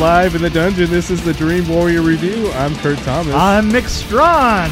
live 0.00 0.34
in 0.34 0.40
the 0.40 0.48
dungeon. 0.48 0.88
This 0.88 1.10
is 1.10 1.22
the 1.22 1.34
Dream 1.34 1.68
Warrior 1.68 2.00
Review. 2.00 2.50
I'm 2.52 2.74
Kurt 2.76 2.96
Thomas. 3.00 3.34
I'm 3.34 3.68
Mick 3.68 3.86
Strawn. 3.86 4.70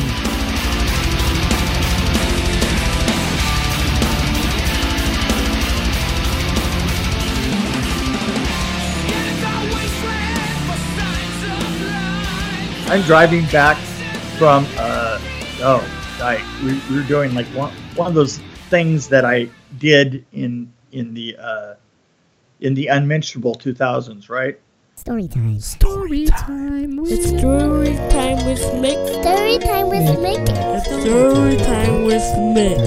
I'm 12.90 13.02
driving 13.02 13.44
back 13.48 13.76
from 14.38 14.66
uh 14.78 15.18
oh 15.60 15.86
I 16.22 16.42
we, 16.64 16.80
we 16.88 17.02
were 17.02 17.06
doing 17.06 17.34
like 17.34 17.46
one 17.48 17.70
one 17.96 18.08
of 18.08 18.14
those 18.14 18.38
things 18.70 19.08
that 19.08 19.26
I 19.26 19.50
did 19.76 20.24
in 20.32 20.72
in 20.92 21.12
the 21.12 21.36
uh 21.38 21.74
in 22.60 22.72
the 22.72 22.86
unmentionable 22.86 23.56
2000s, 23.56 24.30
right? 24.30 24.58
Story 24.98 25.28
time. 25.28 25.60
Story 25.60 26.26
time. 26.26 26.98
It's 27.04 27.28
story 27.28 27.94
time 28.10 28.44
with 28.44 28.58
Mick. 28.82 28.98
Story 29.22 29.58
time 29.58 29.88
with 29.88 30.08
Mick. 30.18 30.44
It's 30.48 30.86
story 30.86 31.56
time 31.56 32.04
with 32.04 32.22
Mick. 32.52 32.78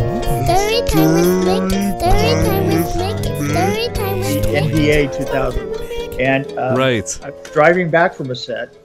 Story 0.44 0.82
time 0.88 1.14
with 1.14 1.48
Mick. 1.48 1.70
Story 2.00 2.34
time 2.44 2.68
with 2.68 2.88
Mick. 2.96 3.24
Story 3.50 3.96
time 3.96 4.20
with 4.20 4.44
The 4.44 4.50
Mick. 4.50 4.72
NBA 4.72 5.18
2000. 5.18 6.20
And 6.20 6.58
uh, 6.58 6.76
Right. 6.78 7.20
I'm 7.24 7.34
driving 7.54 7.90
back 7.90 8.14
from 8.14 8.30
a 8.30 8.36
set, 8.36 8.76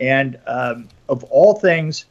and 0.00 0.38
um, 0.46 0.88
of 1.08 1.24
all 1.24 1.54
things, 1.54 2.04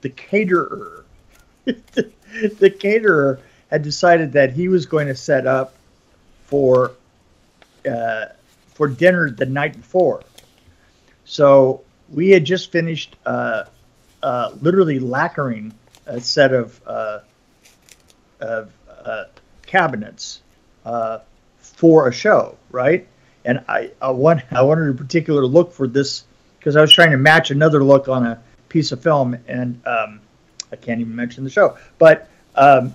the 0.00 0.10
caterer, 0.10 1.04
the 1.64 2.76
caterer 2.78 3.40
had 3.70 3.82
decided 3.82 4.32
that 4.32 4.52
he 4.52 4.68
was 4.68 4.84
going 4.84 5.06
to 5.06 5.14
set 5.14 5.46
up 5.46 5.74
for 6.46 6.92
uh, 7.88 8.26
for 8.78 8.86
dinner 8.86 9.28
the 9.28 9.44
night 9.44 9.76
before. 9.76 10.22
So 11.24 11.82
we 12.08 12.30
had 12.30 12.44
just 12.44 12.70
finished 12.70 13.16
uh, 13.26 13.64
uh, 14.22 14.52
literally 14.62 15.00
lacquering 15.00 15.74
a 16.06 16.20
set 16.20 16.54
of 16.54 16.80
uh, 16.86 17.18
of 18.40 18.72
uh, 19.04 19.24
cabinets 19.66 20.42
uh, 20.86 21.18
for 21.58 22.06
a 22.06 22.12
show, 22.12 22.56
right? 22.70 23.04
And 23.44 23.64
I, 23.68 23.90
I 24.00 24.10
want 24.10 24.42
I 24.52 24.62
wanted 24.62 24.90
a 24.90 24.94
particular 24.94 25.44
look 25.44 25.72
for 25.72 25.88
this 25.88 26.24
because 26.60 26.76
I 26.76 26.80
was 26.80 26.92
trying 26.92 27.10
to 27.10 27.16
match 27.16 27.50
another 27.50 27.82
look 27.82 28.06
on 28.06 28.24
a 28.24 28.40
piece 28.68 28.92
of 28.92 29.02
film, 29.02 29.36
and 29.48 29.84
um, 29.86 30.20
I 30.70 30.76
can't 30.76 31.00
even 31.00 31.16
mention 31.16 31.42
the 31.42 31.50
show. 31.50 31.76
But 31.98 32.28
um, 32.54 32.94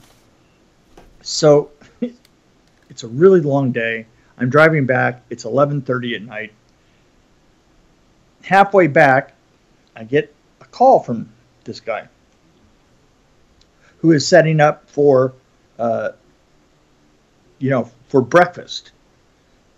so 1.22 1.72
it's 2.90 3.04
a 3.04 3.08
really 3.10 3.42
long 3.42 3.74
day. 3.74 4.06
I'm 4.38 4.50
driving 4.50 4.86
back. 4.86 5.24
It's 5.30 5.46
11:30 5.46 6.16
at 6.16 6.22
night. 6.24 6.54
Halfway 8.44 8.88
back, 8.88 9.36
I 9.96 10.04
get 10.04 10.34
a 10.60 10.66
call 10.66 11.00
from 11.00 11.30
this 11.64 11.80
guy 11.80 12.08
who 14.04 14.12
is 14.12 14.28
setting 14.28 14.60
up 14.60 14.90
for, 14.90 15.34
uh, 15.80 16.10
you 17.60 17.70
know, 17.70 17.90
for 18.10 18.22
breakfast. 18.22 18.92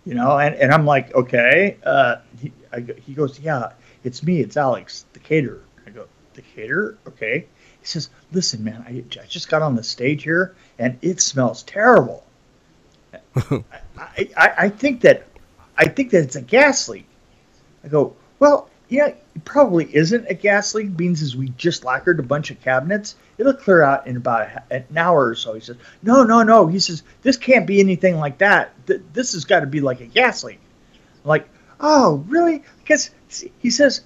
You 0.04 0.16
know, 0.16 0.38
and, 0.38 0.56
and 0.56 0.72
I'm 0.72 0.86
like, 0.86 1.14
okay. 1.14 1.78
Uh, 1.86 2.18
he, 2.42 2.52
I, 2.74 2.86
he 3.06 3.14
goes, 3.14 3.40
yeah, 3.40 3.74
it's 4.04 4.24
me. 4.24 4.42
It's 4.42 4.58
Alex, 4.58 5.06
the 5.14 5.20
caterer. 5.20 5.62
I 5.86 5.92
go, 5.92 6.08
the 6.34 6.42
caterer? 6.42 6.98
Okay. 7.08 7.46
He 7.80 7.86
says, 7.86 8.10
listen, 8.32 8.64
man, 8.64 8.84
I, 8.88 9.04
I 9.22 9.26
just 9.28 9.48
got 9.48 9.62
on 9.62 9.76
the 9.76 9.84
stage 9.84 10.24
here 10.24 10.56
and 10.80 10.98
it 11.04 11.22
smells 11.22 11.62
terrible. 11.64 12.25
I, 13.98 14.30
I, 14.38 14.54
I 14.58 14.70
think 14.70 15.02
that 15.02 15.28
I 15.78 15.88
think 15.88 16.12
that 16.12 16.24
it's 16.24 16.36
a 16.36 16.42
gas 16.42 16.88
leak. 16.88 17.06
I 17.84 17.88
go, 17.90 18.16
well, 18.40 18.70
yeah, 18.88 19.08
it 19.08 19.46
probably 19.46 19.94
isn't 19.94 20.26
a 20.30 20.34
gas 20.34 20.74
leak. 20.74 20.96
Beans 20.96 21.22
is 21.22 21.36
we 21.36 21.50
just 21.50 21.84
lacquered 21.84 22.20
a 22.20 22.24
bunch 22.24 22.52
of 22.52 22.62
cabinets. 22.62 23.16
It'll 23.38 23.54
clear 23.54 23.82
out 23.82 24.08
in 24.08 24.16
about 24.16 24.50
an 24.72 24.86
hour 24.96 25.28
or 25.28 25.36
so. 25.36 25.54
He 25.54 25.60
says, 25.60 25.78
no, 26.04 26.24
no, 26.24 26.44
no. 26.44 26.68
He 26.68 26.80
says 26.80 27.04
this 27.22 27.36
can't 27.36 27.68
be 27.68 27.80
anything 27.80 28.18
like 28.18 28.38
that. 28.38 28.74
Th- 28.88 29.02
this 29.14 29.34
has 29.34 29.44
got 29.44 29.62
to 29.62 29.66
be 29.66 29.82
like 29.82 30.02
a 30.02 30.06
gas 30.06 30.44
leak. 30.44 30.60
I'm 31.24 31.30
like, 31.30 31.50
oh, 31.80 32.24
really? 32.28 32.64
Because 32.84 33.12
he 33.60 33.70
says, 33.70 34.02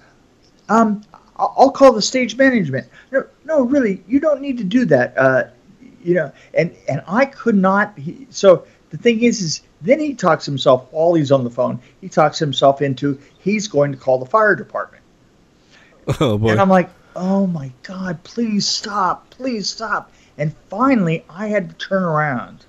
um, 0.68 1.02
I'll 1.36 1.54
I'll 1.56 1.70
call 1.70 1.92
the 1.92 2.02
stage 2.02 2.36
management. 2.36 2.88
No, 3.12 3.26
no, 3.44 3.62
really, 3.62 4.02
you 4.08 4.18
don't 4.20 4.40
need 4.40 4.58
to 4.58 4.64
do 4.64 4.84
that. 4.86 5.16
Uh, 5.16 5.44
you 6.02 6.14
know, 6.14 6.32
and 6.54 6.74
and 6.88 7.02
I 7.06 7.26
could 7.26 7.54
not. 7.54 7.96
He, 7.98 8.26
so 8.30 8.66
the 8.90 8.98
thing 8.98 9.22
is, 9.22 9.40
is 9.40 9.62
then 9.80 10.00
he 10.00 10.14
talks 10.14 10.44
himself 10.44 10.86
while 10.90 11.14
he's 11.14 11.32
on 11.32 11.44
the 11.44 11.50
phone. 11.50 11.80
He 12.00 12.08
talks 12.08 12.38
himself 12.38 12.82
into 12.82 13.18
he's 13.38 13.68
going 13.68 13.92
to 13.92 13.98
call 13.98 14.18
the 14.18 14.26
fire 14.26 14.54
department. 14.54 15.02
Oh 16.18 16.38
boy. 16.38 16.50
And 16.50 16.60
I'm 16.60 16.70
like, 16.70 16.90
oh 17.14 17.46
my 17.46 17.70
God, 17.84 18.24
please 18.24 18.66
stop, 18.66 19.30
please 19.30 19.68
stop. 19.68 20.10
And 20.36 20.56
finally, 20.68 21.24
I 21.28 21.46
had 21.48 21.68
to 21.68 21.76
turn 21.76 22.02
around 22.02 22.64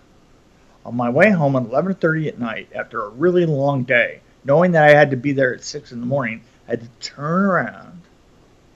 on 0.85 0.95
my 0.95 1.09
way 1.09 1.31
home 1.31 1.55
at 1.55 1.63
11:30 1.63 2.27
at 2.27 2.39
night 2.39 2.69
after 2.75 3.03
a 3.03 3.09
really 3.09 3.45
long 3.45 3.83
day, 3.83 4.21
knowing 4.43 4.73
that 4.73 4.83
I 4.83 4.93
had 4.93 5.09
to 5.11 5.17
be 5.17 5.31
there 5.31 5.55
at 5.55 5.63
six 5.63 5.91
in 5.91 6.01
the 6.01 6.05
morning. 6.05 6.41
I 6.67 6.71
had 6.71 6.81
to 6.81 6.89
turn 6.99 7.45
around 7.45 8.01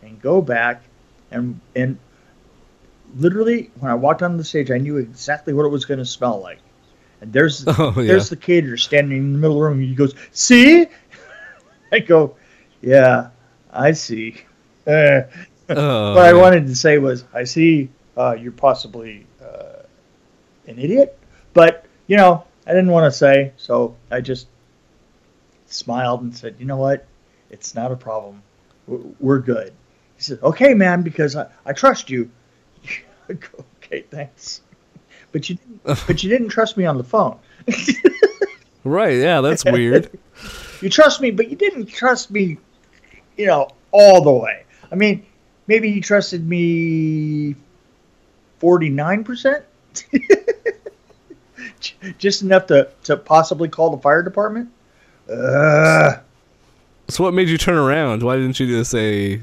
and 0.01 0.19
go 0.19 0.41
back 0.41 0.81
and 1.29 1.59
and 1.75 1.99
literally 3.17 3.69
when 3.79 3.91
I 3.91 3.95
walked 3.95 4.23
on 4.23 4.37
the 4.37 4.43
stage, 4.43 4.71
I 4.71 4.77
knew 4.77 4.97
exactly 4.97 5.53
what 5.53 5.65
it 5.65 5.69
was 5.69 5.85
going 5.85 5.99
to 5.99 6.05
smell 6.05 6.39
like. 6.39 6.59
And 7.21 7.31
there's 7.33 7.65
Oh, 7.67 7.93
yeah. 7.97 8.07
there's 8.07 8.29
the 8.29 8.35
caterer 8.35 8.77
standing 8.77 9.17
in 9.17 9.33
the 9.33 9.39
middle 9.39 9.55
of 9.57 9.61
the 9.61 9.69
room. 9.69 9.81
He 9.81 9.95
goes, 9.95 10.13
"See?" 10.31 10.87
I 11.91 11.99
go, 11.99 12.35
"Yeah, 12.81 13.29
I 13.71 13.91
see." 13.93 14.41
Uh, 14.87 15.21
Oh, 15.67 16.13
what 16.13 16.25
I 16.25 16.33
wanted 16.33 16.67
to 16.67 16.75
say 16.75 16.99
was, 16.99 17.23
I 17.33 17.43
see 17.43 17.89
uh, 18.15 18.33
you're 18.39 18.51
possibly 18.51 19.25
uh, 19.43 19.81
an 20.67 20.77
idiot, 20.77 21.17
but 21.55 21.85
you 22.05 22.17
know, 22.17 22.43
I 22.67 22.69
didn't 22.69 22.91
want 22.91 23.11
to 23.11 23.17
say, 23.17 23.51
so 23.57 23.95
I 24.11 24.21
just 24.21 24.47
smiled 25.65 26.21
and 26.21 26.35
said, 26.35 26.55
"You 26.59 26.65
know 26.65 26.77
what? 26.77 27.05
It's 27.49 27.73
not 27.75 27.91
a 27.91 27.95
problem. 27.95 28.43
We're- 28.87 29.15
We're 29.19 29.39
good." 29.39 29.73
He 30.17 30.21
said, 30.21 30.39
"Okay, 30.43 30.73
man, 30.75 31.01
because 31.01 31.35
I, 31.35 31.47
I 31.65 31.73
trust 31.73 32.09
you." 32.11 32.29
I 33.27 33.33
go, 33.33 33.65
okay, 33.83 34.01
thanks. 34.11 34.61
But 35.35 35.49
you 35.49 35.55
didn't, 35.57 36.07
but 36.07 36.23
you 36.23 36.29
didn't 36.29 36.47
trust 36.47 36.77
me 36.77 36.85
on 36.85 36.97
the 36.97 37.03
phone. 37.03 37.37
Right. 38.85 39.17
Yeah, 39.17 39.41
that's 39.41 39.65
weird. 39.65 40.09
You 40.81 40.89
trust 40.89 41.21
me, 41.21 41.31
but 41.31 41.49
you 41.49 41.55
didn't 41.55 41.85
trust 41.87 42.29
me, 42.29 42.57
you 43.37 43.47
know, 43.47 43.69
all 43.91 44.21
the 44.21 44.31
way. 44.31 44.65
I 44.91 44.95
mean, 44.95 45.25
maybe 45.67 45.89
you 45.89 46.01
trusted 46.01 46.45
me 46.45 47.55
49%? 48.61 49.63
Just 52.17 52.41
enough 52.41 52.67
to, 52.67 52.89
to 53.05 53.15
possibly 53.15 53.69
call 53.69 53.95
the 53.95 54.01
fire 54.01 54.21
department? 54.21 54.69
Uh, 55.31 56.17
so 57.07 57.23
what 57.23 57.33
made 57.33 57.47
you 57.47 57.57
turn 57.57 57.77
around? 57.77 58.21
Why 58.21 58.35
didn't 58.35 58.59
you 58.59 58.67
just 58.67 58.91
say, 58.91 59.39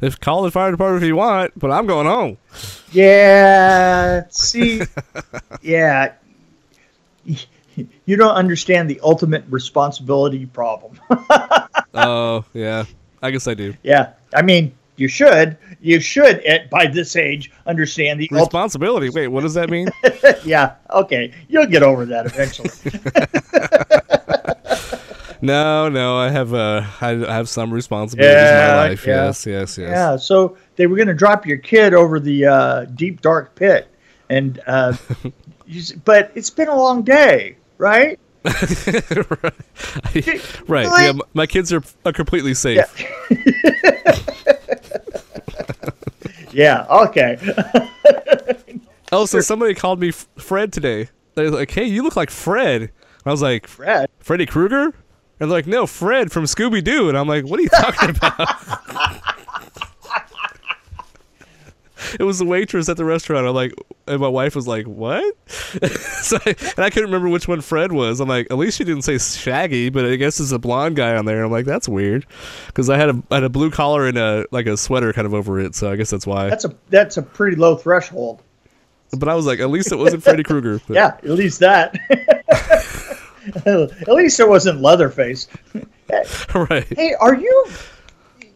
"If 0.00 0.20
call 0.20 0.42
the 0.42 0.50
fire 0.50 0.70
department 0.70 1.02
if 1.02 1.08
you 1.08 1.16
want," 1.16 1.52
but 1.58 1.70
I'm 1.70 1.86
going 1.86 2.06
home. 2.06 2.38
yeah, 2.92 4.24
see, 4.30 4.82
yeah. 5.62 6.12
You 8.06 8.16
don't 8.16 8.34
understand 8.34 8.88
the 8.88 8.98
ultimate 9.02 9.44
responsibility 9.48 10.46
problem. 10.46 11.00
Oh 11.98 12.44
yeah, 12.52 12.84
I 13.22 13.30
guess 13.30 13.48
I 13.48 13.54
do. 13.54 13.74
yeah, 13.82 14.12
I 14.34 14.42
mean, 14.42 14.74
you 14.96 15.08
should. 15.08 15.56
You 15.80 15.98
should, 15.98 16.44
at, 16.44 16.68
by 16.68 16.86
this 16.86 17.16
age, 17.16 17.50
understand 17.64 18.20
the. 18.20 18.28
Responsibility. 18.30 19.08
Wait, 19.08 19.28
what 19.28 19.40
does 19.42 19.54
that 19.54 19.70
mean? 19.70 19.88
yeah, 20.44 20.74
okay. 20.90 21.32
You'll 21.48 21.66
get 21.66 21.82
over 21.82 22.04
that 22.04 22.26
eventually. 22.26 22.68
No, 25.40 25.88
no, 25.88 26.16
I 26.16 26.30
have 26.30 26.54
uh, 26.54 26.84
I 27.00 27.10
I 27.10 27.34
have 27.34 27.48
some 27.48 27.72
responsibilities 27.72 28.50
in 28.50 28.56
my 28.56 28.76
life. 28.76 29.06
yeah. 29.06 29.26
Yes, 29.26 29.46
yes, 29.46 29.78
yes. 29.78 29.90
yeah, 29.90 30.16
so 30.16 30.56
they 30.76 30.86
were 30.86 30.96
going 30.96 31.08
to 31.08 31.14
drop 31.14 31.46
your 31.46 31.58
kid 31.58 31.94
over 31.94 32.20
the 32.20 32.46
uh, 32.46 32.84
deep, 32.86 33.20
dark 33.20 33.54
pit. 33.54 33.88
And, 34.28 34.60
uh, 34.66 34.96
you, 35.66 35.82
but 36.04 36.32
it's 36.34 36.50
been 36.50 36.68
a 36.68 36.76
long 36.76 37.02
day, 37.02 37.56
right? 37.78 38.18
right. 38.44 39.42
right. 39.44 40.86
Really? 40.86 41.04
Yeah, 41.04 41.12
my 41.34 41.46
kids 41.46 41.72
are, 41.72 41.82
are 42.04 42.12
completely 42.12 42.54
safe. 42.54 42.84
Yeah, 46.56 46.86
okay. 46.88 47.36
also, 49.12 49.38
so 49.38 49.40
somebody 49.42 49.74
called 49.74 50.00
me 50.00 50.10
Fred 50.10 50.72
today. 50.72 51.10
They're 51.34 51.50
like, 51.50 51.70
"Hey, 51.70 51.84
you 51.84 52.02
look 52.02 52.16
like 52.16 52.30
Fred." 52.30 52.90
I 53.26 53.30
was 53.30 53.42
like, 53.42 53.66
Fred. 53.66 54.08
"Freddy 54.20 54.46
Krueger?" 54.46 54.94
And 55.38 55.50
they're 55.50 55.58
like, 55.58 55.66
"No, 55.66 55.86
Fred 55.86 56.32
from 56.32 56.44
Scooby 56.44 56.82
Doo." 56.82 57.08
And 57.08 57.18
I'm 57.18 57.28
like, 57.28 57.44
"What 57.44 57.58
are 57.60 57.62
you 57.62 57.68
talking 57.68 58.10
about?" 58.10 59.22
it 62.18 62.22
was 62.24 62.38
the 62.38 62.44
waitress 62.44 62.88
at 62.88 62.96
the 62.96 63.04
restaurant. 63.04 63.46
I'm 63.46 63.54
like, 63.54 63.74
and 64.06 64.20
my 64.20 64.28
wife 64.28 64.54
was 64.54 64.66
like, 64.66 64.86
"What?" 64.86 65.34
so 65.48 66.38
I, 66.46 66.54
and 66.76 66.78
I 66.84 66.90
couldn't 66.90 67.10
remember 67.10 67.28
which 67.28 67.48
one 67.48 67.60
Fred 67.60 67.92
was. 67.92 68.20
I'm 68.20 68.28
like, 68.28 68.46
at 68.50 68.56
least 68.56 68.78
she 68.78 68.84
didn't 68.84 69.02
say 69.02 69.18
Shaggy, 69.18 69.90
but 69.90 70.04
I 70.04 70.16
guess 70.16 70.40
it's 70.40 70.52
a 70.52 70.58
blonde 70.58 70.96
guy 70.96 71.16
on 71.16 71.24
there. 71.24 71.44
I'm 71.44 71.50
like, 71.50 71.66
that's 71.66 71.88
weird, 71.88 72.26
because 72.68 72.88
I 72.90 72.96
had 72.96 73.10
a 73.10 73.22
I 73.30 73.36
had 73.36 73.44
a 73.44 73.48
blue 73.50 73.70
collar 73.70 74.06
and 74.06 74.16
a 74.18 74.46
like 74.50 74.66
a 74.66 74.76
sweater 74.76 75.12
kind 75.12 75.26
of 75.26 75.34
over 75.34 75.60
it, 75.60 75.74
so 75.74 75.90
I 75.90 75.96
guess 75.96 76.10
that's 76.10 76.26
why. 76.26 76.48
That's 76.48 76.64
a 76.64 76.74
that's 76.88 77.16
a 77.16 77.22
pretty 77.22 77.56
low 77.56 77.76
threshold. 77.76 78.42
but 79.12 79.28
I 79.28 79.34
was 79.34 79.46
like, 79.46 79.60
at 79.60 79.70
least 79.70 79.92
it 79.92 79.96
wasn't 79.96 80.22
Freddy 80.22 80.42
Krueger. 80.42 80.80
Yeah, 80.88 81.08
at 81.08 81.24
least 81.24 81.60
that. 81.60 81.94
At 83.54 84.08
least 84.08 84.40
it 84.40 84.48
wasn't 84.48 84.80
Leatherface. 84.80 85.48
right. 86.54 86.86
Hey, 86.96 87.14
are 87.20 87.34
you? 87.34 87.66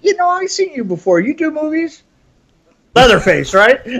You 0.02 0.16
know, 0.16 0.28
I've 0.28 0.50
seen 0.50 0.72
you 0.72 0.84
before. 0.84 1.20
You 1.20 1.34
do 1.34 1.50
movies. 1.50 2.02
Leatherface, 2.94 3.54
right? 3.54 3.80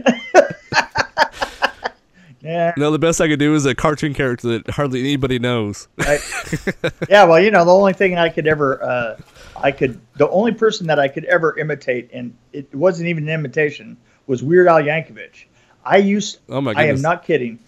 yeah. 2.41 2.75
No, 2.77 2.91
the 2.91 2.99
best 2.99 3.21
I 3.21 3.29
could 3.29 3.39
do 3.39 3.55
is 3.55 3.67
a 3.67 3.75
cartoon 3.75 4.15
character 4.15 4.49
that 4.49 4.71
hardly 4.71 5.01
anybody 5.01 5.39
knows. 5.39 5.89
Right. 5.97 6.21
yeah. 7.09 7.25
Well, 7.25 7.39
you 7.41 7.51
know, 7.51 7.65
the 7.65 7.75
only 7.75 7.93
thing 7.93 8.19
I 8.19 8.29
could 8.29 8.47
ever, 8.47 8.83
uh, 8.83 9.17
I 9.57 9.71
could, 9.73 10.01
the 10.17 10.29
only 10.31 10.53
person 10.53 10.87
that 10.89 10.99
I 10.99 11.09
could 11.09 11.25
ever 11.27 11.57
imitate, 11.59 12.11
and 12.13 12.37
it 12.53 12.75
wasn't 12.75 13.09
even 13.09 13.25
an 13.25 13.35
imitation, 13.35 13.97
was 14.27 14.43
Weird 14.43 14.67
Al 14.67 14.81
Yankovic. 14.81 15.45
I 15.85 15.99
used. 15.99 16.39
Oh 16.49 16.61
my 16.61 16.75
god 16.75 16.81
I 16.81 16.87
am 16.87 17.01
not 17.01 17.25
kidding. 17.25 17.59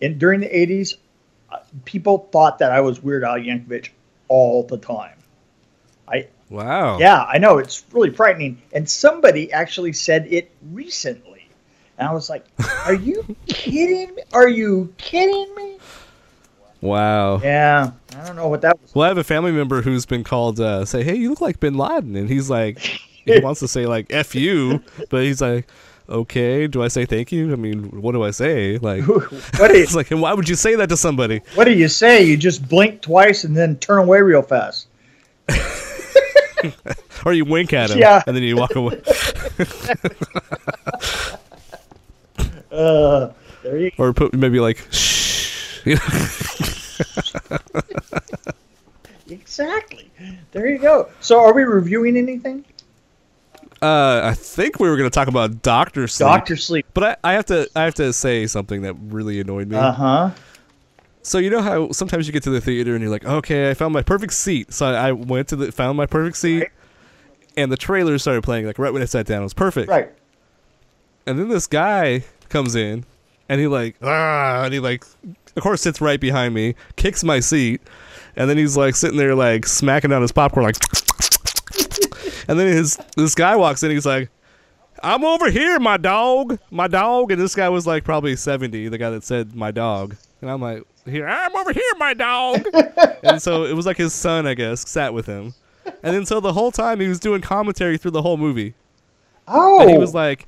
In 0.00 0.18
during 0.18 0.40
the 0.40 0.48
'80s, 0.48 0.94
uh, 0.94 0.96
people 1.84 2.28
thought 2.32 2.58
that 2.58 2.72
I 2.72 2.80
was 2.80 3.02
Weird 3.02 3.24
Al 3.24 3.36
Yankovic 3.36 3.90
all 4.28 4.62
the 4.64 4.78
time. 4.78 5.16
I 6.08 6.28
Wow. 6.50 6.98
Yeah, 6.98 7.24
I 7.24 7.38
know 7.38 7.58
it's 7.58 7.84
really 7.92 8.10
frightening. 8.10 8.60
And 8.72 8.88
somebody 8.88 9.52
actually 9.52 9.92
said 9.92 10.26
it 10.30 10.50
recently, 10.70 11.48
and 11.98 12.08
I 12.08 12.12
was 12.12 12.28
like, 12.28 12.44
"Are 12.86 12.94
you 12.94 13.36
kidding 13.46 14.14
me? 14.14 14.22
Are 14.32 14.48
you 14.48 14.92
kidding 14.98 15.54
me?" 15.54 15.78
Wow. 16.84 17.38
Yeah, 17.38 17.92
I 18.14 18.26
don't 18.26 18.36
know 18.36 18.48
what 18.48 18.60
that 18.60 18.78
was. 18.78 18.94
Well, 18.94 19.06
I 19.06 19.08
have 19.08 19.16
a 19.16 19.24
family 19.24 19.52
member 19.52 19.80
who's 19.80 20.04
been 20.04 20.22
called, 20.22 20.60
uh, 20.60 20.84
say, 20.84 21.02
hey, 21.02 21.14
you 21.14 21.30
look 21.30 21.40
like 21.40 21.58
Bin 21.58 21.78
Laden. 21.78 22.14
And 22.14 22.28
he's 22.28 22.50
like, 22.50 22.78
he 22.78 23.40
wants 23.40 23.60
to 23.60 23.68
say, 23.68 23.86
like, 23.86 24.12
F 24.12 24.34
you, 24.34 24.82
but 25.08 25.22
he's 25.22 25.40
like, 25.40 25.66
okay, 26.08 26.66
do 26.66 26.82
I 26.82 26.88
say 26.88 27.04
thank 27.06 27.32
you? 27.32 27.52
I 27.52 27.56
mean, 27.56 28.00
what 28.02 28.12
do 28.12 28.22
I 28.24 28.30
say? 28.30 28.78
Like, 28.78 29.06
What 29.06 29.30
do 29.70 29.76
you, 29.76 29.82
it's 29.82 29.94
like, 29.94 30.10
and 30.10 30.20
why 30.20 30.32
would 30.34 30.48
you 30.48 30.54
say 30.54 30.74
that 30.76 30.88
to 30.90 30.96
somebody? 30.96 31.40
what 31.54 31.64
do 31.64 31.72
you 31.72 31.88
say? 31.88 32.22
You 32.24 32.36
just 32.36 32.68
blink 32.68 33.00
twice 33.02 33.44
and 33.44 33.56
then 33.56 33.76
turn 33.78 33.98
away 33.98 34.20
real 34.20 34.42
fast. 34.42 34.88
Or 37.26 37.32
you 37.34 37.44
wink 37.46 37.72
at 37.74 37.90
him, 37.90 37.98
Yeah. 37.98 38.22
and 38.26 38.34
then 38.36 38.42
you 38.42 38.56
walk 38.56 38.74
away. 38.74 39.00
Uh, 42.70 43.30
there 43.62 43.78
you 43.78 43.90
or 43.98 44.12
put 44.12 44.34
maybe 44.34 44.58
like, 44.60 44.78
shh. 44.90 45.80
You 45.86 45.94
know? 45.94 47.58
exactly. 49.30 50.10
There 50.52 50.68
you 50.68 50.78
go. 50.78 51.08
So, 51.20 51.40
are 51.40 51.52
we 51.54 51.62
reviewing 51.64 52.16
anything? 52.16 52.64
Uh, 53.84 54.28
I 54.28 54.34
think 54.34 54.80
we 54.80 54.88
were 54.88 54.96
going 54.96 55.10
to 55.10 55.14
talk 55.14 55.28
about 55.28 55.60
Doctor 55.62 56.08
Sleep. 56.08 56.26
Doctor 56.26 56.56
Sleep. 56.56 56.86
But 56.94 57.04
I, 57.22 57.30
I 57.30 57.32
have 57.34 57.44
to 57.46 57.68
I 57.76 57.82
have 57.82 57.94
to 57.96 58.12
say 58.12 58.46
something 58.46 58.82
that 58.82 58.94
really 58.94 59.40
annoyed 59.40 59.68
me. 59.68 59.76
Uh 59.76 59.92
huh. 59.92 60.30
So 61.22 61.38
you 61.38 61.50
know 61.50 61.60
how 61.62 61.90
sometimes 61.92 62.26
you 62.26 62.32
get 62.32 62.42
to 62.44 62.50
the 62.50 62.60
theater 62.60 62.94
and 62.94 63.02
you're 63.02 63.10
like, 63.10 63.24
okay, 63.24 63.70
I 63.70 63.74
found 63.74 63.92
my 63.92 64.02
perfect 64.02 64.32
seat. 64.34 64.72
So 64.72 64.86
I, 64.86 65.08
I 65.08 65.12
went 65.12 65.48
to 65.48 65.56
the 65.56 65.70
found 65.72 65.96
my 65.96 66.06
perfect 66.06 66.36
seat, 66.36 66.60
Right. 66.60 66.70
and 67.56 67.70
the 67.72 67.76
trailer 67.76 68.18
started 68.18 68.42
playing 68.42 68.66
like 68.66 68.78
right 68.78 68.92
when 68.92 69.02
I 69.02 69.06
sat 69.06 69.26
down. 69.26 69.40
It 69.40 69.44
was 69.44 69.54
perfect. 69.54 69.88
Right. 69.88 70.10
And 71.26 71.38
then 71.38 71.48
this 71.48 71.66
guy 71.66 72.24
comes 72.48 72.74
in, 72.74 73.04
and 73.48 73.60
he 73.60 73.66
like 73.66 73.96
ah, 74.02 74.64
and 74.64 74.72
he 74.74 74.80
like, 74.80 75.04
of 75.56 75.62
course 75.62 75.82
sits 75.82 76.00
right 76.00 76.20
behind 76.20 76.54
me, 76.54 76.74
kicks 76.96 77.24
my 77.24 77.40
seat, 77.40 77.80
and 78.36 78.48
then 78.48 78.56
he's 78.58 78.76
like 78.76 78.94
sitting 78.96 79.16
there 79.18 79.34
like 79.34 79.66
smacking 79.66 80.10
down 80.10 80.20
his 80.22 80.32
popcorn 80.32 80.64
like, 80.66 80.76
and 82.48 82.58
then 82.58 82.68
his 82.68 82.98
this 83.16 83.34
guy 83.34 83.56
walks 83.56 83.82
in, 83.82 83.90
he's 83.90 84.06
like. 84.06 84.30
I'm 85.02 85.24
over 85.24 85.50
here, 85.50 85.78
my 85.80 85.98
dog, 85.98 86.58
my 86.70 86.86
dog, 86.86 87.30
and 87.30 87.38
this 87.38 87.54
guy 87.54 87.68
was 87.68 87.86
like 87.86 88.04
probably 88.04 88.36
seventy. 88.36 88.88
The 88.88 88.96
guy 88.96 89.10
that 89.10 89.24
said 89.24 89.54
my 89.54 89.70
dog, 89.70 90.16
and 90.40 90.50
I'm 90.50 90.62
like, 90.62 90.84
here, 91.04 91.26
I'm 91.26 91.54
over 91.54 91.72
here, 91.72 91.92
my 91.98 92.14
dog. 92.14 92.64
and 93.22 93.42
so 93.42 93.64
it 93.64 93.74
was 93.74 93.86
like 93.86 93.98
his 93.98 94.14
son, 94.14 94.46
I 94.46 94.54
guess, 94.54 94.88
sat 94.88 95.12
with 95.12 95.26
him, 95.26 95.52
and 95.84 96.14
then 96.14 96.24
so 96.24 96.40
the 96.40 96.52
whole 96.52 96.72
time 96.72 97.00
he 97.00 97.08
was 97.08 97.20
doing 97.20 97.42
commentary 97.42 97.98
through 97.98 98.12
the 98.12 98.22
whole 98.22 98.36
movie. 98.36 98.74
Oh, 99.46 99.80
And 99.82 99.90
he 99.90 99.98
was 99.98 100.14
like, 100.14 100.46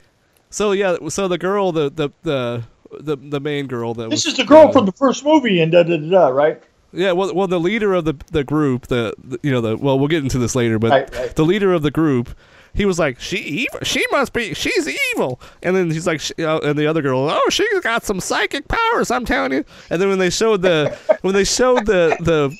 so 0.51 0.73
yeah, 0.73 0.97
so 1.09 1.29
the 1.29 1.39
girl, 1.39 1.73
the 1.73 1.91
the 1.91 2.11
the 2.23 2.65
the, 3.01 3.17
the 3.17 3.41
main 3.41 3.67
girl 3.67 3.95
that 3.95 4.11
"This 4.11 4.25
was, 4.25 4.33
is 4.33 4.37
the 4.39 4.45
girl 4.45 4.69
uh, 4.69 4.73
from 4.73 4.87
the 4.87 4.93
first 4.93 5.25
movie," 5.25 5.61
and 5.61 5.73
da 5.73 5.83
da 5.83 5.97
da 5.97 6.09
da. 6.09 6.29
Right. 6.29 6.63
Yeah, 6.93 7.13
well, 7.13 7.35
well, 7.35 7.47
the 7.47 7.61
leader 7.61 7.93
of 7.95 8.05
the 8.05 8.15
the 8.31 8.45
group, 8.45 8.87
the, 8.87 9.15
the 9.23 9.39
you 9.43 9.51
know 9.51 9.61
the 9.61 9.77
well, 9.77 9.99
we'll 9.99 10.09
get 10.09 10.23
into 10.23 10.39
this 10.39 10.55
later, 10.55 10.79
but 10.79 10.91
Right, 10.91 11.15
right. 11.15 11.35
the 11.37 11.45
leader 11.45 11.73
of 11.73 11.83
the 11.83 11.91
group, 11.91 12.31
he 12.75 12.85
was 12.85 12.99
like, 12.99 13.21
she 13.21 13.37
evil, 13.39 13.81
she 13.83 14.05
must 14.11 14.33
be, 14.33 14.55
she's 14.55 14.89
evil, 15.15 15.41
and 15.63 15.75
then 15.77 15.91
he's 15.91 16.07
like, 16.07 16.21
uh, 16.39 16.59
and 16.61 16.79
the 16.79 16.87
other 16.87 17.03
girl, 17.03 17.29
oh, 17.31 17.49
she's 17.51 17.81
got 17.81 18.05
some 18.05 18.21
psychic 18.21 18.69
powers, 18.69 19.11
I'm 19.11 19.25
telling 19.25 19.53
you, 19.53 19.65
and 19.91 20.01
then 20.01 20.09
when 20.09 20.19
they 20.19 20.31
showed 20.31 20.63
the 20.63 20.97
when 21.23 21.35
they 21.35 21.45
showed 21.45 21.87
the 21.87 22.17
the 22.21 22.57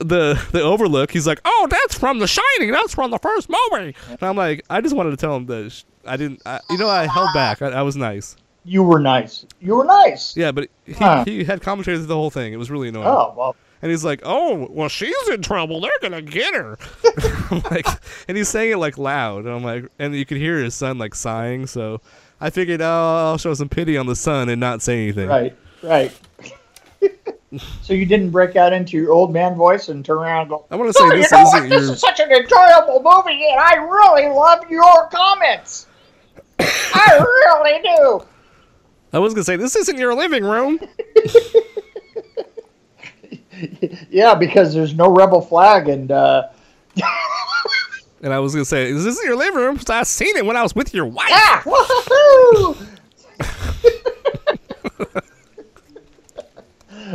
the 0.00 0.42
the 0.52 0.62
overlook 0.62 1.10
he's 1.10 1.26
like 1.26 1.38
oh 1.44 1.66
that's 1.68 1.98
from 1.98 2.18
the 2.18 2.26
shining 2.26 2.70
that's 2.70 2.94
from 2.94 3.10
the 3.10 3.18
first 3.18 3.50
movie. 3.50 3.94
And 4.08 4.22
i'm 4.22 4.34
like 4.34 4.64
i 4.70 4.80
just 4.80 4.96
wanted 4.96 5.10
to 5.10 5.18
tell 5.18 5.36
him 5.36 5.44
that 5.46 5.84
i 6.06 6.16
didn't 6.16 6.40
I, 6.46 6.60
you 6.70 6.78
know 6.78 6.88
i 6.88 7.06
held 7.06 7.28
back 7.34 7.60
I, 7.60 7.66
I 7.68 7.82
was 7.82 7.94
nice 7.94 8.36
You 8.66 8.82
were 8.82 8.98
nice. 8.98 9.46
You 9.60 9.76
were 9.76 9.84
nice. 9.84 10.36
yeah 10.36 10.50
but 10.52 10.68
he, 10.84 10.92
Huh. 10.92 11.24
he 11.24 11.44
had 11.44 11.62
commentary 11.62 11.96
the 11.98 12.14
whole 12.14 12.30
thing 12.30 12.52
it 12.52 12.56
was 12.56 12.70
really 12.70 12.88
annoying 12.88 13.06
Oh 13.06 13.32
well. 13.36 13.56
and 13.82 13.90
he's 13.90 14.04
like, 14.04 14.20
"Oh, 14.24 14.66
well, 14.70 14.88
she's 14.88 15.28
in 15.28 15.40
trouble. 15.42 15.80
They're 15.80 15.90
gonna 16.02 16.22
get 16.22 16.54
her." 16.54 16.76
Like, 17.70 17.86
and 18.26 18.36
he's 18.36 18.48
saying 18.48 18.72
it 18.72 18.76
like 18.78 18.98
loud. 18.98 19.44
And 19.44 19.54
I'm 19.54 19.62
like, 19.62 19.84
and 20.00 20.12
you 20.16 20.26
could 20.26 20.38
hear 20.38 20.58
his 20.58 20.74
son 20.74 20.98
like 20.98 21.14
sighing. 21.14 21.68
So 21.68 22.00
I 22.40 22.50
figured, 22.50 22.82
oh, 22.82 22.86
I'll 23.30 23.38
show 23.38 23.54
some 23.54 23.68
pity 23.68 23.96
on 23.96 24.06
the 24.06 24.16
son 24.16 24.48
and 24.48 24.58
not 24.60 24.82
say 24.82 25.04
anything. 25.04 25.28
Right. 25.28 25.56
Right. 25.80 26.12
so 27.82 27.92
you 27.94 28.04
didn't 28.04 28.30
break 28.30 28.56
out 28.56 28.72
into 28.72 28.96
your 28.96 29.12
old 29.12 29.32
man 29.32 29.54
voice 29.54 29.88
and 29.88 30.04
turn 30.04 30.18
around 30.18 30.40
and 30.42 30.50
go. 30.50 30.64
I 30.72 30.76
want 30.76 30.92
to 30.92 30.98
"Oh, 31.00 31.08
say 31.10 31.16
you 31.16 31.22
this 31.22 31.30
know 31.32 31.44
what? 31.44 31.56
isn't 31.58 31.70
This 31.70 31.82
your. 31.84 31.92
is 31.92 32.00
such 32.00 32.18
an 32.18 32.32
enjoyable 32.32 33.00
movie, 33.04 33.46
and 33.48 33.60
I 33.60 33.74
really 33.74 34.26
love 34.28 34.68
your 34.68 35.08
comments. 35.12 35.86
I 36.58 37.18
really 37.20 37.82
do. 37.82 38.26
I 39.16 39.18
was 39.18 39.32
gonna 39.32 39.44
say 39.44 39.56
this 39.56 39.74
isn't 39.76 39.96
your 39.96 40.14
living 40.14 40.44
room. 40.44 40.78
Yeah, 44.10 44.34
because 44.34 44.74
there's 44.74 44.92
no 44.92 45.08
rebel 45.08 45.40
flag, 45.40 45.88
and 45.88 46.12
uh, 46.12 46.48
And 48.22 48.30
I 48.34 48.38
was 48.38 48.52
gonna 48.52 48.66
say, 48.66 48.92
this 48.92 49.06
isn't 49.06 49.24
your 49.24 49.34
living 49.36 49.58
room. 49.58 49.80
I 49.88 50.02
seen 50.02 50.36
it 50.36 50.44
when 50.44 50.58
I 50.58 50.62
was 50.62 50.74
with 50.74 50.92
your 50.92 51.06
wife. 51.06 51.30
ah, 51.30 51.62
woohoo! 51.64 52.86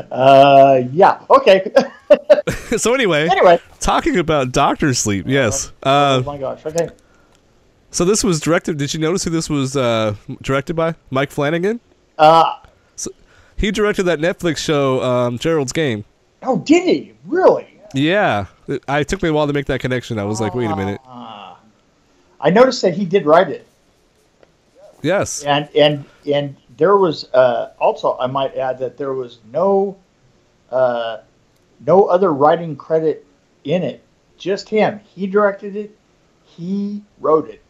uh, 0.11 0.81
yeah. 0.91 1.19
Okay. 1.29 1.71
so 2.77 2.93
anyway, 2.95 3.27
anyway. 3.29 3.59
talking 3.79 4.17
about 4.17 4.51
Doctor 4.51 4.95
Sleep. 4.95 5.25
Yes. 5.27 5.71
oh 5.83 5.89
Uh, 6.19 6.23
my 6.25 6.37
gosh. 6.39 6.65
Okay. 6.65 6.89
so 7.91 8.03
this 8.05 8.23
was 8.23 8.39
directed. 8.39 8.77
Did 8.77 8.93
you 8.95 8.99
notice 8.99 9.23
who 9.23 9.29
this 9.29 9.49
was 9.49 9.77
uh, 9.77 10.15
directed 10.41 10.75
by? 10.75 10.95
Mike 11.11 11.29
Flanagan. 11.29 11.79
Uh, 12.17 12.57
He 13.57 13.69
directed 13.71 14.03
that 14.03 14.19
Netflix 14.19 14.57
show, 14.57 15.01
um, 15.03 15.37
Gerald's 15.37 15.71
Game. 15.71 16.03
oh, 16.43 16.57
did 16.59 16.83
he 16.83 17.13
really? 17.25 17.67
Yeah, 17.93 18.45
it, 18.67 18.83
I 18.87 19.03
took 19.03 19.21
me 19.21 19.29
a 19.29 19.33
while 19.33 19.45
to 19.47 19.53
make 19.53 19.65
that 19.67 19.81
connection. 19.81 20.17
I 20.17 20.23
was 20.23 20.39
like, 20.41 20.55
wait 20.55 20.71
a 20.71 20.75
minute. 20.75 20.99
Uh, 21.05 21.55
I 22.39 22.49
noticed 22.49 22.81
that 22.83 22.93
he 22.95 23.05
did 23.05 23.25
write 23.25 23.49
it, 23.49 23.67
Yes. 25.03 25.43
and 25.43 25.67
and 25.75 26.05
and 26.31 26.55
there 26.77 26.95
was 26.97 27.31
uh, 27.33 27.71
also 27.79 28.17
I 28.19 28.27
might 28.27 28.55
add 28.55 28.79
that 28.79 28.97
there 28.97 29.13
was 29.13 29.39
no 29.51 29.97
uh, 30.71 31.17
no 31.85 32.05
other 32.05 32.31
writing 32.33 32.75
credit 32.75 33.25
in 33.63 33.83
it, 33.83 34.01
just 34.37 34.69
him. 34.69 34.99
He 35.15 35.27
directed 35.27 35.75
it, 35.75 35.95
he 36.45 37.03
wrote 37.19 37.49
it, 37.49 37.61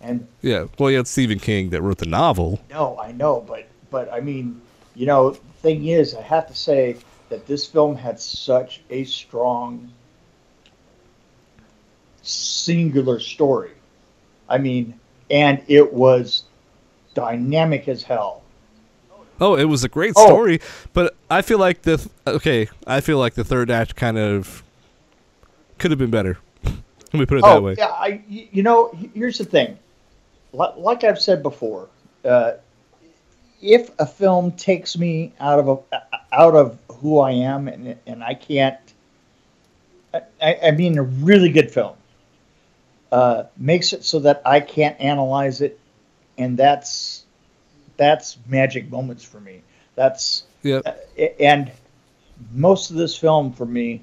and 0.00 0.26
Yeah. 0.42 0.66
Well, 0.78 0.90
you 0.90 0.96
had 0.96 1.06
Stephen 1.06 1.38
King 1.38 1.70
that 1.70 1.82
wrote 1.82 1.98
the 1.98 2.06
novel. 2.06 2.60
no, 2.70 2.98
I 2.98 3.12
know, 3.12 3.44
but 3.46 3.66
but 3.90 4.12
I 4.12 4.20
mean, 4.20 4.60
you 4.94 5.06
know, 5.06 5.30
the 5.30 5.38
thing 5.62 5.86
is, 5.86 6.14
I 6.14 6.22
have 6.22 6.46
to 6.48 6.54
say 6.54 6.96
that 7.28 7.46
this 7.46 7.66
film 7.66 7.96
had 7.96 8.18
such 8.20 8.82
a 8.90 9.04
strong 9.04 9.90
singular 12.22 13.18
story. 13.20 13.72
I 14.48 14.58
mean, 14.58 14.98
and 15.30 15.62
it 15.68 15.92
was 15.92 16.44
dynamic 17.14 17.88
as 17.88 18.02
hell. 18.02 18.42
Oh, 19.40 19.56
it 19.56 19.64
was 19.64 19.84
a 19.84 19.88
great 19.88 20.12
Oh. 20.16 20.26
story, 20.26 20.60
but 20.92 21.16
I 21.30 21.40
feel 21.42 21.58
like 21.58 21.82
the 21.82 22.06
okay. 22.26 22.68
I 22.86 23.00
feel 23.00 23.18
like 23.18 23.34
the 23.34 23.44
third 23.44 23.70
act 23.70 23.96
kind 23.96 24.18
of 24.18 24.62
could 25.78 25.90
have 25.90 25.98
been 25.98 26.10
better. 26.10 26.38
Let 26.64 27.14
me 27.14 27.26
put 27.26 27.38
it 27.38 27.42
that 27.42 27.56
Oh, 27.56 27.60
way. 27.62 27.74
yeah, 27.78 27.86
I 27.88 28.20
you 28.28 28.62
know, 28.62 28.90
here's 29.14 29.38
the 29.38 29.44
thing. 29.44 29.78
Like 30.52 31.04
I've 31.04 31.20
said 31.20 31.42
before, 31.42 31.88
uh, 32.24 32.52
if 33.60 33.90
a 33.98 34.06
film 34.06 34.52
takes 34.52 34.96
me 34.96 35.32
out 35.38 35.58
of 35.58 35.84
a, 35.92 36.02
out 36.32 36.54
of 36.54 36.78
who 37.00 37.18
I 37.18 37.32
am 37.32 37.68
and 37.68 37.96
and 38.06 38.24
I 38.24 38.34
can't 38.34 38.78
I, 40.14 40.58
I 40.64 40.70
mean 40.72 40.98
a 40.98 41.02
really 41.02 41.50
good 41.50 41.70
film 41.70 41.96
uh, 43.12 43.44
makes 43.56 43.92
it 43.92 44.04
so 44.04 44.20
that 44.20 44.42
I 44.44 44.60
can't 44.60 44.98
analyze 45.00 45.60
it 45.60 45.78
and 46.38 46.56
that's 46.56 47.24
that's 47.96 48.38
magic 48.48 48.90
moments 48.90 49.22
for 49.22 49.40
me. 49.40 49.62
That's 49.94 50.44
yeah, 50.62 50.80
uh, 50.86 50.92
and 51.38 51.70
most 52.52 52.90
of 52.90 52.96
this 52.96 53.16
film 53.16 53.52
for 53.52 53.66
me 53.66 54.02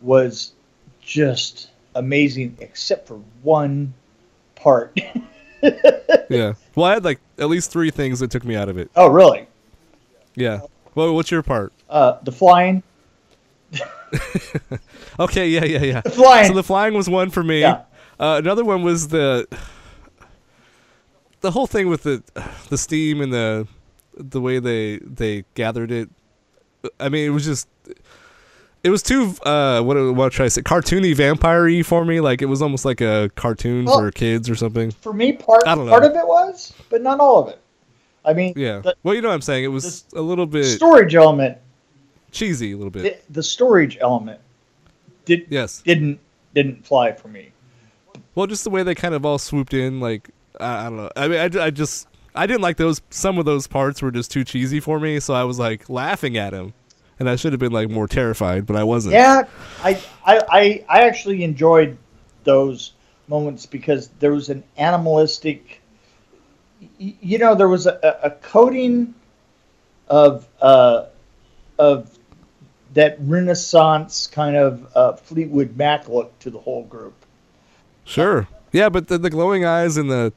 was 0.00 0.52
just 1.00 1.70
amazing 1.94 2.56
except 2.60 3.06
for 3.06 3.20
one 3.42 3.94
part 4.56 4.98
Yeah. 6.28 6.54
Well, 6.74 6.86
I 6.86 6.94
had 6.94 7.04
like 7.04 7.20
at 7.38 7.48
least 7.48 7.70
three 7.70 7.90
things 7.90 8.18
that 8.20 8.30
took 8.30 8.44
me 8.44 8.56
out 8.56 8.68
of 8.68 8.78
it. 8.78 8.90
oh 8.96 9.08
really 9.08 9.46
Yeah. 10.34 10.60
Well, 10.94 11.14
what's 11.14 11.30
your 11.30 11.42
part? 11.42 11.72
uh, 11.88 12.18
the 12.24 12.32
flying 12.32 12.82
Okay. 15.18 15.48
Yeah. 15.48 15.64
Yeah. 15.64 15.82
Yeah. 15.82 16.00
the 16.02 16.10
flying 16.10 16.46
So 16.48 16.54
the 16.54 16.62
flying 16.62 16.94
was 16.94 17.08
one 17.08 17.30
for 17.30 17.42
me. 17.42 17.60
Yeah. 17.60 17.82
Uh, 18.18 18.36
another 18.42 18.64
one 18.64 18.82
was 18.82 19.08
the 19.08 19.46
the 21.40 21.50
whole 21.50 21.66
thing 21.66 21.88
with 21.88 22.02
the 22.02 22.22
the 22.70 22.78
steam 22.78 23.20
and 23.20 23.32
the 23.32 23.66
the 24.16 24.40
way 24.40 24.58
they 24.58 24.98
they 24.98 25.44
gathered 25.54 25.90
it. 25.90 26.08
I 27.00 27.08
mean, 27.08 27.26
it 27.26 27.30
was 27.30 27.44
just 27.44 27.68
it 28.84 28.90
was 28.90 29.02
too 29.02 29.34
uh 29.42 29.80
what 29.82 29.96
what 30.14 30.32
should 30.32 30.44
I 30.44 30.48
say 30.48 30.62
cartoony 30.62 31.14
vampire-y 31.14 31.82
for 31.82 32.04
me. 32.04 32.20
Like 32.20 32.42
it 32.42 32.46
was 32.46 32.62
almost 32.62 32.84
like 32.84 33.00
a 33.00 33.30
cartoon 33.34 33.84
Well- 33.86 33.98
for 33.98 34.10
kids 34.10 34.48
or 34.48 34.54
something. 34.54 34.90
for 34.90 35.12
me 35.12 35.32
part 35.32 35.62
I 35.66 35.74
don't 35.74 35.86
know. 35.86 35.90
part 35.90 36.04
of 36.04 36.12
it 36.14 36.26
was 36.26 36.72
but 36.90 37.02
not 37.02 37.18
all 37.20 37.42
of 37.42 37.48
it 37.48 37.60
i 38.24 38.32
mean 38.32 38.52
Yeah. 38.56 38.80
the 38.80 38.94
well, 39.02 39.14
you 39.14 39.20
know 39.22 39.28
what 39.28 39.34
I'm 39.34 39.40
saying. 39.40 39.64
It 39.64 39.68
was 39.68 40.04
a 40.14 40.20
little 40.20 40.46
bit 40.46 40.64
storage 40.64 41.14
element 41.14 41.58
cheesy, 42.32 42.72
a 42.72 42.76
little 42.76 42.90
bit. 42.90 43.24
the, 43.28 43.34
the 43.34 43.42
storage 43.42 43.96
element 44.00 44.40
did 45.24 45.46
yes. 45.48 45.82
didn't 45.82 46.18
didn't 46.54 46.86
fly 46.86 47.12
for 47.12 47.28
me 47.28 47.52
Well, 48.34 48.46
just 48.46 48.64
the 48.64 48.70
way 48.70 48.82
they 48.82 48.94
kind 48.94 49.14
of 49.14 49.24
all 49.26 49.38
swooped 49.38 49.74
in, 49.74 50.00
like 50.00 50.30
I, 50.60 50.80
I 50.80 50.84
don't 50.84 50.96
know. 50.96 51.10
I 51.16 51.28
mean, 51.28 51.38
I, 51.58 51.64
I 51.66 51.70
just 51.70 52.08
I 52.34 52.46
didn't 52.46 52.62
like 52.62 52.76
those. 52.76 53.00
Some 53.10 53.38
of 53.38 53.44
those 53.46 53.66
parts 53.66 54.00
were 54.02 54.10
just 54.10 54.30
too 54.30 54.44
cheesy 54.44 54.78
for 54.80 54.98
me, 55.00 55.20
so 55.20 55.32
I 55.34 55.44
was 55.44 55.58
like 55.58 55.88
laughing 55.88 56.36
at 56.36 56.52
him, 56.52 56.72
and 57.18 57.28
I 57.28 57.36
should 57.36 57.52
have 57.52 57.60
been 57.60 57.72
like 57.72 57.90
more 57.90 58.06
terrified, 58.06 58.66
but 58.66 58.76
I 58.76 58.84
wasn't. 58.84 59.14
Yeah, 59.14 59.44
I, 59.82 60.00
I, 60.24 60.40
I, 60.48 60.84
I 60.88 61.06
actually 61.06 61.44
enjoyed 61.44 61.96
those 62.44 62.92
moments 63.28 63.66
because 63.66 64.08
there 64.20 64.32
was 64.32 64.48
an 64.48 64.62
animalistic, 64.76 65.80
you 66.98 67.38
know, 67.38 67.54
there 67.54 67.68
was 67.68 67.86
a, 67.86 68.18
a 68.22 68.30
coating 68.30 69.14
of 70.08 70.46
uh, 70.60 71.06
of 71.78 72.16
that 72.94 73.16
Renaissance 73.20 74.26
kind 74.26 74.56
of 74.56 74.86
uh, 74.94 75.12
Fleetwood 75.14 75.76
Mac 75.76 76.08
look 76.08 76.38
to 76.40 76.50
the 76.50 76.58
whole 76.58 76.84
group. 76.84 77.14
Sure. 78.04 78.48
Yeah, 78.72 78.88
but 78.88 79.08
the, 79.08 79.18
the 79.18 79.30
glowing 79.30 79.64
eyes 79.64 79.96
and 79.96 80.10
the 80.10 80.32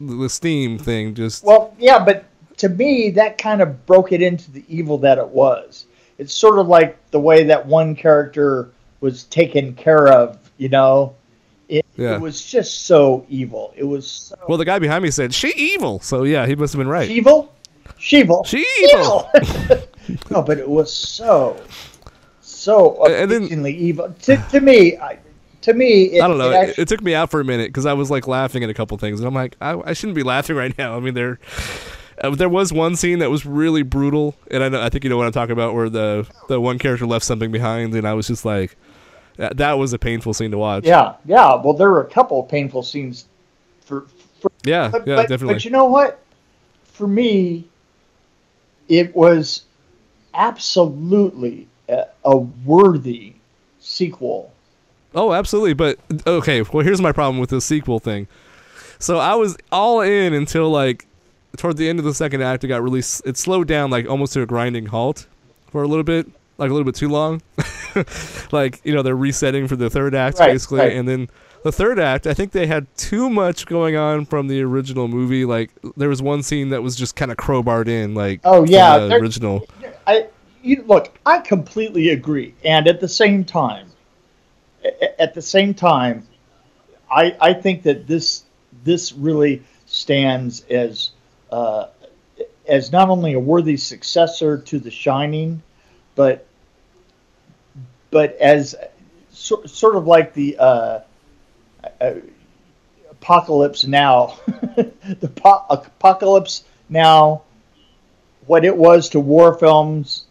the 0.00 0.28
steam 0.28 0.78
thing 0.78 1.14
just 1.14 1.42
Well, 1.42 1.74
yeah, 1.78 2.04
but 2.04 2.24
to 2.58 2.68
me, 2.68 3.10
that 3.10 3.38
kind 3.38 3.60
of 3.60 3.86
broke 3.86 4.12
it 4.12 4.22
into 4.22 4.50
the 4.50 4.64
evil 4.68 4.98
that 4.98 5.18
it 5.18 5.28
was. 5.28 5.86
It's 6.18 6.34
sort 6.34 6.58
of 6.58 6.66
like 6.68 6.98
the 7.10 7.20
way 7.20 7.44
that 7.44 7.64
one 7.66 7.94
character 7.94 8.70
was 9.00 9.24
taken 9.24 9.74
care 9.74 10.08
of, 10.08 10.38
you 10.58 10.68
know. 10.68 11.14
It, 11.68 11.84
Yeah. 11.96 12.14
it 12.16 12.20
was 12.20 12.44
just 12.44 12.86
so 12.86 13.24
evil. 13.28 13.72
It 13.76 13.84
was 13.84 14.06
so 14.10 14.36
well. 14.48 14.58
The 14.58 14.64
guy 14.64 14.78
behind 14.78 15.02
me 15.04 15.10
said 15.10 15.32
she 15.34 15.52
evil, 15.56 16.00
so 16.00 16.24
yeah, 16.24 16.46
he 16.46 16.56
must 16.56 16.72
have 16.72 16.78
been 16.78 16.88
right. 16.88 17.08
evil, 17.08 17.52
Sheevil, 18.00 18.46
She 18.46 18.64
evil. 18.92 19.30
no, 20.30 20.42
but 20.42 20.58
it 20.58 20.68
was 20.68 20.92
so, 20.92 21.60
so 22.40 23.04
And 23.04 23.30
then- 23.30 23.38
amazingly 23.42 23.76
evil. 23.76 24.14
To, 24.22 24.36
to 24.50 24.60
me, 24.60 24.96
I, 24.98 25.18
to 25.62 25.74
me, 25.74 26.04
it, 26.04 26.22
I 26.22 26.28
don't 26.28 26.38
know. 26.38 26.50
It 26.50 26.54
actually, 26.54 26.82
it 26.82 26.88
took 26.88 27.02
me 27.02 27.14
out 27.14 27.30
for 27.30 27.40
a 27.40 27.44
minute 27.44 27.68
because 27.68 27.84
I 27.86 27.92
was 27.92 28.10
like 28.10 28.26
laughing 28.26 28.64
at 28.64 28.70
a 28.70 28.74
couple 28.74 28.96
things, 28.96 29.20
and 29.20 29.26
I'm 29.28 29.34
like, 29.34 29.56
I, 29.60 29.78
I 29.84 29.92
shouldn't 29.92 30.16
be 30.16 30.22
laughing 30.22 30.56
right 30.56 30.76
now. 30.78 30.96
I 30.96 31.00
mean, 31.00 31.14
there, 31.14 31.38
uh, 32.22 32.30
there 32.30 32.48
was 32.48 32.72
one 32.72 32.96
scene 32.96 33.18
that 33.20 33.30
was 33.30 33.46
really 33.46 33.82
brutal, 33.82 34.34
and 34.50 34.62
I 34.62 34.68
know, 34.68 34.82
I 34.82 34.88
think 34.88 35.04
you 35.04 35.10
know 35.10 35.16
what 35.16 35.26
I'm 35.26 35.32
talking 35.32 35.52
about, 35.52 35.74
where 35.74 35.88
the 35.88 36.26
the 36.48 36.60
one 36.60 36.78
character 36.78 37.06
left 37.06 37.24
something 37.24 37.50
behind, 37.50 37.94
and 37.94 38.06
I 38.06 38.14
was 38.14 38.26
just 38.26 38.44
like, 38.44 38.76
that, 39.36 39.56
that 39.58 39.78
was 39.78 39.92
a 39.92 39.98
painful 39.98 40.34
scene 40.34 40.50
to 40.50 40.58
watch. 40.58 40.84
yeah, 40.84 41.14
yeah. 41.24 41.54
Well, 41.54 41.74
there 41.74 41.90
were 41.90 42.02
a 42.02 42.08
couple 42.08 42.40
of 42.40 42.48
painful 42.48 42.82
scenes 42.82 43.26
for, 43.80 44.06
for 44.40 44.50
yeah, 44.64 44.88
but, 44.88 45.06
yeah, 45.06 45.16
but, 45.16 45.28
definitely. 45.28 45.54
But 45.54 45.64
you 45.64 45.70
know 45.70 45.86
what? 45.86 46.20
For 46.84 47.06
me, 47.06 47.64
it 48.88 49.14
was 49.14 49.64
absolutely 50.34 51.68
a, 51.88 52.06
a 52.24 52.36
worthy 52.36 53.34
sequel. 53.80 54.52
Oh, 55.14 55.32
absolutely. 55.32 55.74
But 55.74 55.98
okay, 56.26 56.62
well, 56.62 56.84
here's 56.84 57.00
my 57.00 57.12
problem 57.12 57.38
with 57.38 57.50
the 57.50 57.60
sequel 57.60 57.98
thing. 57.98 58.28
So 58.98 59.18
I 59.18 59.34
was 59.34 59.56
all 59.70 60.00
in 60.00 60.34
until 60.34 60.70
like 60.70 61.06
toward 61.56 61.76
the 61.76 61.88
end 61.88 61.98
of 61.98 62.04
the 62.04 62.14
second 62.14 62.42
act. 62.42 62.64
It 62.64 62.68
got 62.68 62.82
really 62.82 63.00
s- 63.00 63.22
it 63.24 63.36
slowed 63.36 63.68
down 63.68 63.90
like 63.90 64.08
almost 64.08 64.32
to 64.34 64.42
a 64.42 64.46
grinding 64.46 64.86
halt 64.86 65.26
for 65.70 65.82
a 65.82 65.88
little 65.88 66.04
bit, 66.04 66.26
like 66.58 66.70
a 66.70 66.72
little 66.72 66.84
bit 66.84 66.94
too 66.94 67.08
long. 67.08 67.42
like 68.52 68.80
you 68.84 68.94
know 68.94 69.02
they're 69.02 69.16
resetting 69.16 69.68
for 69.68 69.76
the 69.76 69.90
third 69.90 70.14
act 70.14 70.38
Right, 70.38 70.52
basically, 70.52 70.80
right. 70.80 70.92
and 70.96 71.08
then 71.08 71.28
the 71.64 71.72
third 71.72 71.98
act. 71.98 72.26
I 72.26 72.34
think 72.34 72.52
they 72.52 72.66
had 72.66 72.86
too 72.96 73.28
much 73.28 73.66
going 73.66 73.96
on 73.96 74.24
from 74.26 74.46
the 74.48 74.62
original 74.62 75.08
movie. 75.08 75.44
Like 75.44 75.70
there 75.96 76.08
was 76.08 76.22
one 76.22 76.42
scene 76.42 76.68
that 76.70 76.82
was 76.82 76.94
just 76.96 77.16
kind 77.16 77.30
of 77.30 77.36
crowbarred 77.36 77.88
in, 77.88 78.14
like 78.14 78.40
Oh, 78.44 78.64
yeah, 78.64 78.98
the 78.98 79.14
original. 79.16 79.66
I, 80.06 80.26
you 80.62 80.82
look. 80.86 81.16
I 81.26 81.38
completely 81.40 82.10
agree, 82.10 82.54
and 82.64 82.86
at 82.86 83.00
the 83.00 83.08
same 83.08 83.44
time, 83.44 83.88
at 85.18 85.34
the 85.34 85.42
same 85.42 85.74
time, 85.74 86.26
I 87.10 87.36
I 87.40 87.52
think 87.54 87.82
that 87.82 88.06
this 88.06 88.44
this 88.84 89.12
really 89.12 89.62
stands 89.86 90.60
as 90.70 91.10
uh, 91.50 91.86
as 92.66 92.92
not 92.92 93.08
only 93.08 93.32
a 93.34 93.40
worthy 93.40 93.76
successor 93.76 94.58
to 94.58 94.78
The 94.78 94.90
Shining, 94.90 95.62
but 96.14 96.46
but 98.10 98.36
as 98.36 98.74
so, 99.30 99.62
sort 99.64 99.96
of 99.96 100.06
like 100.06 100.34
the 100.34 100.56
uh, 100.58 101.00
uh, 102.00 102.14
Apocalypse 103.10 103.84
Now, 103.86 104.38
the 104.46 105.30
po- 105.34 105.64
Apocalypse 105.70 106.64
Now, 106.88 107.42
what 108.46 108.64
it 108.64 108.76
was 108.76 109.08
to 109.10 109.20
war 109.20 109.54
films, 109.58 110.24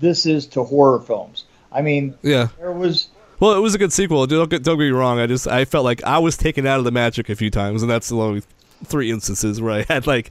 this 0.00 0.26
is 0.26 0.46
to 0.48 0.62
horror 0.64 1.00
films. 1.00 1.44
I 1.70 1.82
mean, 1.82 2.14
Yeah. 2.22 2.48
there 2.58 2.72
was 2.72 3.08
Well, 3.40 3.52
it 3.54 3.60
was 3.60 3.74
a 3.74 3.78
good 3.78 3.92
sequel. 3.92 4.26
Don't 4.26 4.48
get, 4.50 4.62
don't 4.62 4.78
get 4.78 4.84
me 4.84 4.90
wrong. 4.90 5.18
I 5.18 5.26
just 5.26 5.46
I 5.46 5.64
felt 5.64 5.84
like 5.84 6.02
I 6.04 6.18
was 6.18 6.36
taken 6.36 6.66
out 6.66 6.78
of 6.78 6.84
the 6.84 6.92
magic 6.92 7.28
a 7.28 7.36
few 7.36 7.50
times, 7.50 7.82
and 7.82 7.90
that's 7.90 8.08
the 8.08 8.16
only 8.16 8.42
three 8.84 9.10
instances 9.10 9.60
where 9.60 9.72
I 9.72 9.82
had 9.88 10.06
like, 10.06 10.30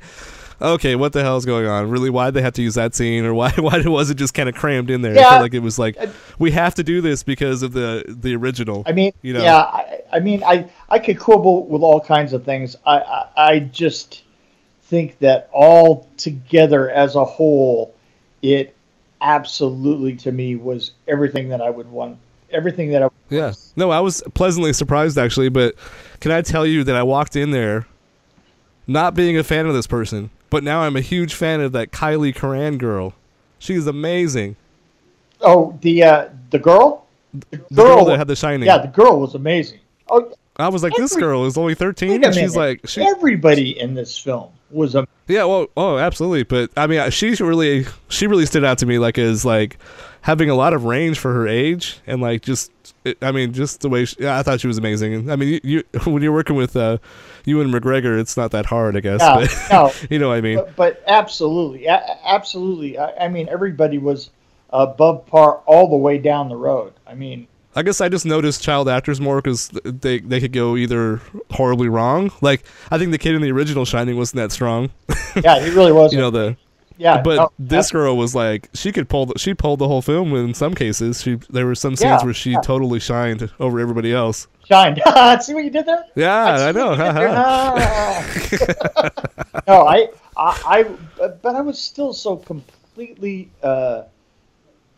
okay, 0.61 0.95
what 0.95 1.11
the 1.13 1.21
hell 1.23 1.35
is 1.37 1.45
going 1.45 1.65
on? 1.65 1.89
Really, 1.89 2.09
why 2.09 2.31
they 2.31 2.41
have 2.41 2.53
to 2.53 2.61
use 2.61 2.75
that 2.75 2.95
scene, 2.95 3.25
or 3.25 3.33
why 3.33 3.51
why 3.57 3.81
was 3.85 4.09
it 4.09 4.15
just 4.15 4.33
kind 4.33 4.47
of 4.49 4.55
crammed 4.55 4.89
in 4.89 5.01
there? 5.01 5.13
I 5.13 5.15
Yeah. 5.15 5.29
felt 5.29 5.41
like 5.41 5.53
it 5.53 5.59
was 5.59 5.77
like 5.79 5.97
we 6.39 6.51
have 6.51 6.75
to 6.75 6.83
do 6.83 7.01
this 7.01 7.23
because 7.23 7.63
of 7.63 7.73
the 7.73 8.03
the 8.07 8.35
original. 8.35 8.83
I 8.85 8.91
mean, 8.93 9.11
You 9.21 9.33
know. 9.33 9.43
yeah, 9.43 9.57
I, 9.57 9.99
I 10.13 10.19
mean, 10.19 10.43
I, 10.43 10.69
I 10.89 10.99
could 10.99 11.19
quibble 11.19 11.65
with 11.67 11.81
all 11.81 11.99
kinds 11.99 12.33
of 12.33 12.43
things. 12.45 12.75
I, 12.85 12.99
I, 12.99 13.27
I 13.35 13.59
just 13.59 14.23
think 14.83 15.17
that 15.19 15.49
all 15.51 16.07
together 16.17 16.89
as 16.89 17.15
a 17.15 17.25
whole, 17.25 17.95
it 18.41 18.75
absolutely 19.21 20.15
to 20.17 20.31
me 20.31 20.55
was 20.55 20.91
everything 21.07 21.49
that 21.49 21.61
I 21.61 21.69
would 21.69 21.89
want, 21.89 22.17
everything 22.51 22.91
that 22.91 23.01
I. 23.03 23.07
Yeah. 23.29 23.53
No, 23.75 23.89
I 23.89 24.01
was 24.01 24.21
pleasantly 24.33 24.73
surprised 24.73 25.17
actually, 25.17 25.49
but 25.49 25.75
can 26.19 26.31
I 26.31 26.41
tell 26.41 26.65
you 26.65 26.83
that 26.83 26.95
I 26.95 27.03
walked 27.03 27.35
in 27.35 27.51
there 27.51 27.87
not 28.87 29.13
being 29.13 29.37
a 29.37 29.43
fan 29.43 29.65
of 29.65 29.73
this 29.73 29.87
person, 29.87 30.29
but 30.49 30.63
now 30.63 30.81
I'm 30.81 30.95
a 30.95 31.01
huge 31.01 31.33
fan 31.33 31.61
of 31.61 31.71
that 31.73 31.91
Kyliegh 31.91 32.35
Curran 32.35 32.77
girl. 32.77 33.13
She's 33.59 33.87
amazing. 33.87 34.55
Oh, 35.41 35.77
the 35.81 36.03
uh, 36.03 36.29
the 36.51 36.59
girl, 36.59 37.05
the 37.33 37.57
The 37.69 37.83
girl 37.83 38.05
that 38.05 38.17
had 38.17 38.27
the 38.27 38.35
shining. 38.35 38.67
yeah, 38.67 38.77
the 38.77 38.87
girl 38.87 39.19
was 39.19 39.35
amazing. 39.35 39.79
Oh, 40.09 40.33
I 40.57 40.69
was 40.69 40.83
like, 40.83 40.93
this 40.95 41.15
girl 41.15 41.45
is 41.45 41.57
only 41.57 41.73
13, 41.73 42.09
wait 42.09 42.25
and 42.25 42.35
she's 42.35 42.55
like, 42.55 42.87
she, 42.87 43.01
everybody 43.01 43.79
in 43.79 43.95
this 43.95 44.17
film 44.17 44.51
was 44.69 44.93
a 44.93 45.07
yeah, 45.27 45.45
well, 45.45 45.67
oh, 45.77 45.97
absolutely. 45.97 46.43
But 46.43 46.71
I 46.77 46.87
mean, 46.87 47.09
she 47.11 47.33
really, 47.35 47.85
she 48.09 48.27
really 48.27 48.45
stood 48.45 48.63
out 48.63 48.77
to 48.79 48.85
me, 48.85 48.99
like 48.99 49.17
as 49.17 49.45
like 49.45 49.77
having 50.23 50.49
a 50.49 50.55
lot 50.55 50.73
of 50.73 50.85
range 50.85 51.19
for 51.19 51.33
her 51.33 51.47
age, 51.47 51.99
and 52.07 52.21
like 52.21 52.41
just, 52.41 52.71
it, 53.03 53.17
I 53.21 53.31
mean, 53.31 53.53
just 53.53 53.81
the 53.81 53.89
way 53.89 54.05
she, 54.05 54.15
yeah, 54.19 54.39
I 54.39 54.43
thought 54.43 54.61
she 54.61 54.67
was 54.67 54.77
amazing. 54.77 55.13
And 55.13 55.31
I 55.31 55.35
mean, 55.35 55.49
you, 55.49 55.59
you 55.63 55.83
when 56.11 56.23
you're 56.23 56.33
working 56.33 56.55
with 56.55 56.75
uh, 56.75 56.97
Ewan 57.45 57.71
McGregor, 57.71 58.19
it's 58.19 58.35
not 58.35 58.51
that 58.51 58.65
hard, 58.65 58.97
I 58.97 59.01
guess. 59.01 59.21
Yeah, 59.21 59.35
but 59.35 59.71
no. 59.71 59.91
you 60.09 60.19
know 60.19 60.29
what 60.29 60.37
I 60.37 60.41
mean. 60.41 60.57
But, 60.57 60.75
but 60.75 61.03
absolutely, 61.07 61.87
absolutely. 61.87 62.97
I, 62.97 63.25
I 63.25 63.27
mean, 63.27 63.47
everybody 63.49 63.97
was 63.97 64.31
above 64.69 65.25
par 65.27 65.61
all 65.65 65.89
the 65.89 65.97
way 65.97 66.17
down 66.17 66.49
the 66.49 66.55
road. 66.55 66.93
I 67.05 67.13
mean, 67.13 67.47
I 67.75 67.83
guess 67.83 68.01
I 68.01 68.09
just 68.09 68.25
noticed 68.25 68.63
child 68.63 68.87
actors 68.87 69.19
more 69.19 69.41
because 69.41 69.69
they 69.83 70.19
they 70.19 70.39
could 70.39 70.53
go 70.53 70.77
either 70.77 71.21
horribly 71.51 71.89
wrong. 71.89 72.31
Like 72.41 72.63
I 72.91 72.97
think 72.97 73.11
the 73.11 73.17
kid 73.17 73.35
in 73.35 73.41
the 73.41 73.51
original 73.51 73.83
Shining 73.83 74.15
wasn't 74.15 74.37
that 74.37 74.51
strong. 74.51 74.91
yeah, 75.43 75.59
he 75.59 75.71
really 75.71 75.91
was. 75.91 76.13
you 76.13 76.19
know 76.19 76.29
the 76.29 76.55
yeah. 76.97 77.21
but 77.21 77.35
no, 77.35 77.51
this 77.59 77.91
girl 77.91 78.15
was 78.17 78.33
like 78.35 78.69
she 78.73 78.91
could 78.91 79.09
pull 79.09 79.25
the, 79.27 79.37
she 79.37 79.53
pulled 79.53 79.79
the 79.79 79.87
whole 79.87 80.01
film 80.01 80.33
in 80.35 80.53
some 80.53 80.73
cases 80.73 81.21
she 81.21 81.35
there 81.49 81.65
were 81.65 81.75
some 81.75 81.95
scenes 81.95 82.21
Yeah, 82.21 82.23
where 82.23 82.33
she 82.33 82.51
yeah. 82.51 82.61
totally 82.61 82.99
shined 82.99 83.51
over 83.59 83.79
everybody 83.79 84.13
else 84.13 84.47
shined. 84.67 85.01
See 85.41 85.53
what 85.53 85.63
you 85.63 85.69
did 85.69 85.85
there? 85.85 86.05
yeah 86.15 86.67
i 86.67 86.71
know. 86.71 86.95
Ah. 86.97 88.25
no, 89.67 89.87
I, 89.87 90.09
I, 90.37 90.85
I, 91.19 91.27
but 91.27 91.55
I 91.55 91.61
was 91.61 91.79
still 91.79 92.13
so 92.13 92.37
completely, 92.37 93.49
uh, 93.61 94.03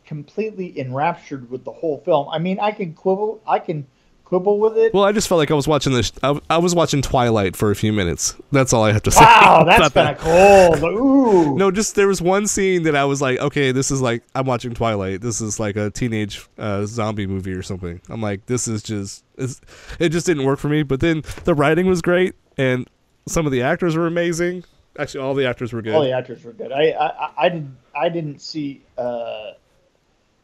completely 0.06 0.80
enraptured 0.80 1.50
with 1.50 1.64
the 1.64 1.72
whole 1.72 2.00
film. 2.02 2.30
I 2.30 2.40
mean, 2.40 2.60
I 2.60 2.72
can 2.72 2.94
quibble, 2.94 3.42
I 3.48 3.60
can 3.60 3.86
quibble 4.26 4.60
with 4.60 4.78
it. 4.78 4.94
well 4.94 5.04
i 5.04 5.12
just 5.12 5.28
felt 5.28 5.38
like 5.38 5.52
i 5.52 5.54
was 5.54 5.68
watching 5.68 5.94
this 5.94 6.12
I, 6.24 6.40
I 6.50 6.58
was 6.58 6.74
watching 6.76 7.02
twilight 7.02 7.56
for 7.56 7.72
a 7.72 7.76
few 7.76 7.94
minutes 7.94 8.36
that's 8.52 8.74
all 8.74 8.84
i 8.84 8.92
have 8.92 9.04
to 9.04 9.12
say 9.12 9.22
wow, 9.24 9.64
that's 9.64 9.94
kind 9.94 10.18
that. 10.18 10.18
of 10.20 10.80
cool. 10.82 10.86
Ooh. 10.98 11.56
no 11.56 11.70
just 11.72 11.96
there 11.96 12.08
was 12.08 12.22
one 12.22 12.48
scene 12.48 12.84
that 12.84 12.96
i 12.96 13.06
was 13.06 13.22
like 13.22 13.40
okay 13.40 13.72
this 13.72 13.92
is 13.92 14.02
like 14.02 14.24
i'm 14.34 14.46
watching 14.46 14.74
twilight 14.74 15.22
this 15.22 15.42
is 15.42 15.60
like 15.60 15.76
a 15.76 15.92
teenage 15.92 16.48
uh, 16.58 16.86
zombie 16.86 17.28
movie 17.28 17.54
or 17.54 17.62
something 17.62 18.02
i'm 18.10 18.22
like 18.22 18.46
this 18.48 18.68
is 18.68 18.82
just 18.82 19.24
it 19.38 20.10
just 20.10 20.26
didn't 20.26 20.44
work 20.44 20.60
for 20.60 20.70
me 20.70 20.82
but 20.84 21.00
then 21.00 21.22
the 21.44 21.54
writing 21.54 21.86
was 21.86 22.02
great 22.02 22.34
and 22.58 22.90
some 23.28 23.46
of 23.46 23.52
the 23.52 23.62
actors 23.62 23.96
were 23.96 24.08
amazing 24.08 24.64
actually 24.98 25.22
all 25.22 25.34
the 25.34 25.46
actors 25.46 25.74
were 25.74 25.82
good 25.82 25.94
All 25.94 26.04
the 26.04 26.12
actors 26.14 26.44
were 26.44 26.54
good. 26.54 26.72
I, 26.72 26.92
I, 26.92 27.32
I 27.38 27.50
didn't, 27.50 27.78
I 27.96 28.10
didn't 28.10 28.40
see. 28.40 28.82
Uh, 28.98 29.52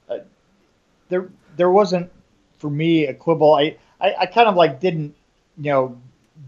uh, 0.09 0.19
there, 1.09 1.29
there 1.55 1.69
wasn't 1.71 2.11
for 2.61 2.69
me 2.69 3.07
a 3.07 3.13
quibble. 3.13 3.53
I, 3.55 3.75
I, 3.99 4.13
I 4.21 4.25
kind 4.27 4.47
of 4.47 4.55
like 4.55 4.79
didn't, 4.79 5.15
you 5.57 5.71
know, 5.71 5.99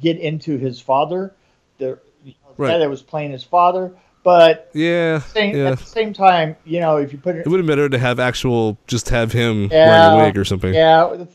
get 0.02 0.18
into 0.20 0.58
his 0.58 0.80
father, 0.80 1.34
the, 1.80 2.00
you 2.24 2.34
know, 2.44 2.54
the 2.56 2.64
guy 2.64 2.70
Right. 2.74 2.78
that 2.78 2.90
was 2.90 3.02
playing 3.02 3.32
his 3.32 3.44
father. 3.44 3.94
But 4.24 4.70
yeah 4.74 5.20
same, 5.20 5.58
yeah 5.58 5.72
at 5.72 5.80
the 5.80 5.86
same 5.86 6.14
time, 6.14 6.56
you 6.64 6.80
know, 6.80 6.96
if 6.98 7.12
you 7.12 7.20
put 7.20 7.36
it, 7.36 7.40
It 7.40 7.50
would 7.50 7.60
have 7.60 7.66
been 7.68 7.76
better 7.76 7.90
to 7.90 7.98
have 7.98 8.20
actual, 8.20 8.78
just 8.88 9.10
have 9.10 9.34
him 9.34 9.68
Yeah, 9.70 9.88
wearing 9.88 10.14
a 10.14 10.16
wig 10.26 10.38
or 10.38 10.46
something. 10.46 10.74
yeah, 10.74 11.06
at 11.12 11.18
the 11.18 11.28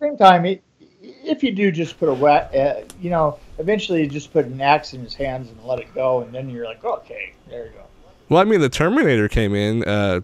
same 0.00 0.16
time, 0.16 0.44
it, 0.46 0.62
if 1.02 1.42
you 1.42 1.50
do 1.50 1.72
just 1.72 1.98
put 1.98 2.08
a 2.08 2.14
wet, 2.14 2.54
uh, 2.54 2.82
you 3.00 3.10
know, 3.10 3.38
eventually 3.58 4.02
you 4.02 4.06
just 4.08 4.32
put 4.32 4.44
an 4.46 4.60
axe 4.60 4.92
in 4.94 5.00
his 5.02 5.14
hands 5.14 5.50
and 5.50 5.60
let 5.64 5.80
it 5.80 5.92
go, 5.92 6.20
and 6.20 6.32
then 6.32 6.48
you're 6.48 6.66
like, 6.66 6.84
okay, 6.84 7.32
there 7.48 7.64
you 7.66 7.72
go. 7.72 7.82
Well, 8.28 8.40
I 8.40 8.44
mean, 8.44 8.60
the 8.60 8.68
Terminator 8.68 9.28
came 9.28 9.54
in 9.54 9.82
uh, 9.84 10.20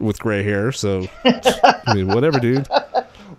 with 0.00 0.18
gray 0.18 0.42
hair, 0.42 0.72
so 0.72 1.06
I 1.24 1.94
mean, 1.94 2.12
whatever, 2.12 2.40
dude. 2.40 2.68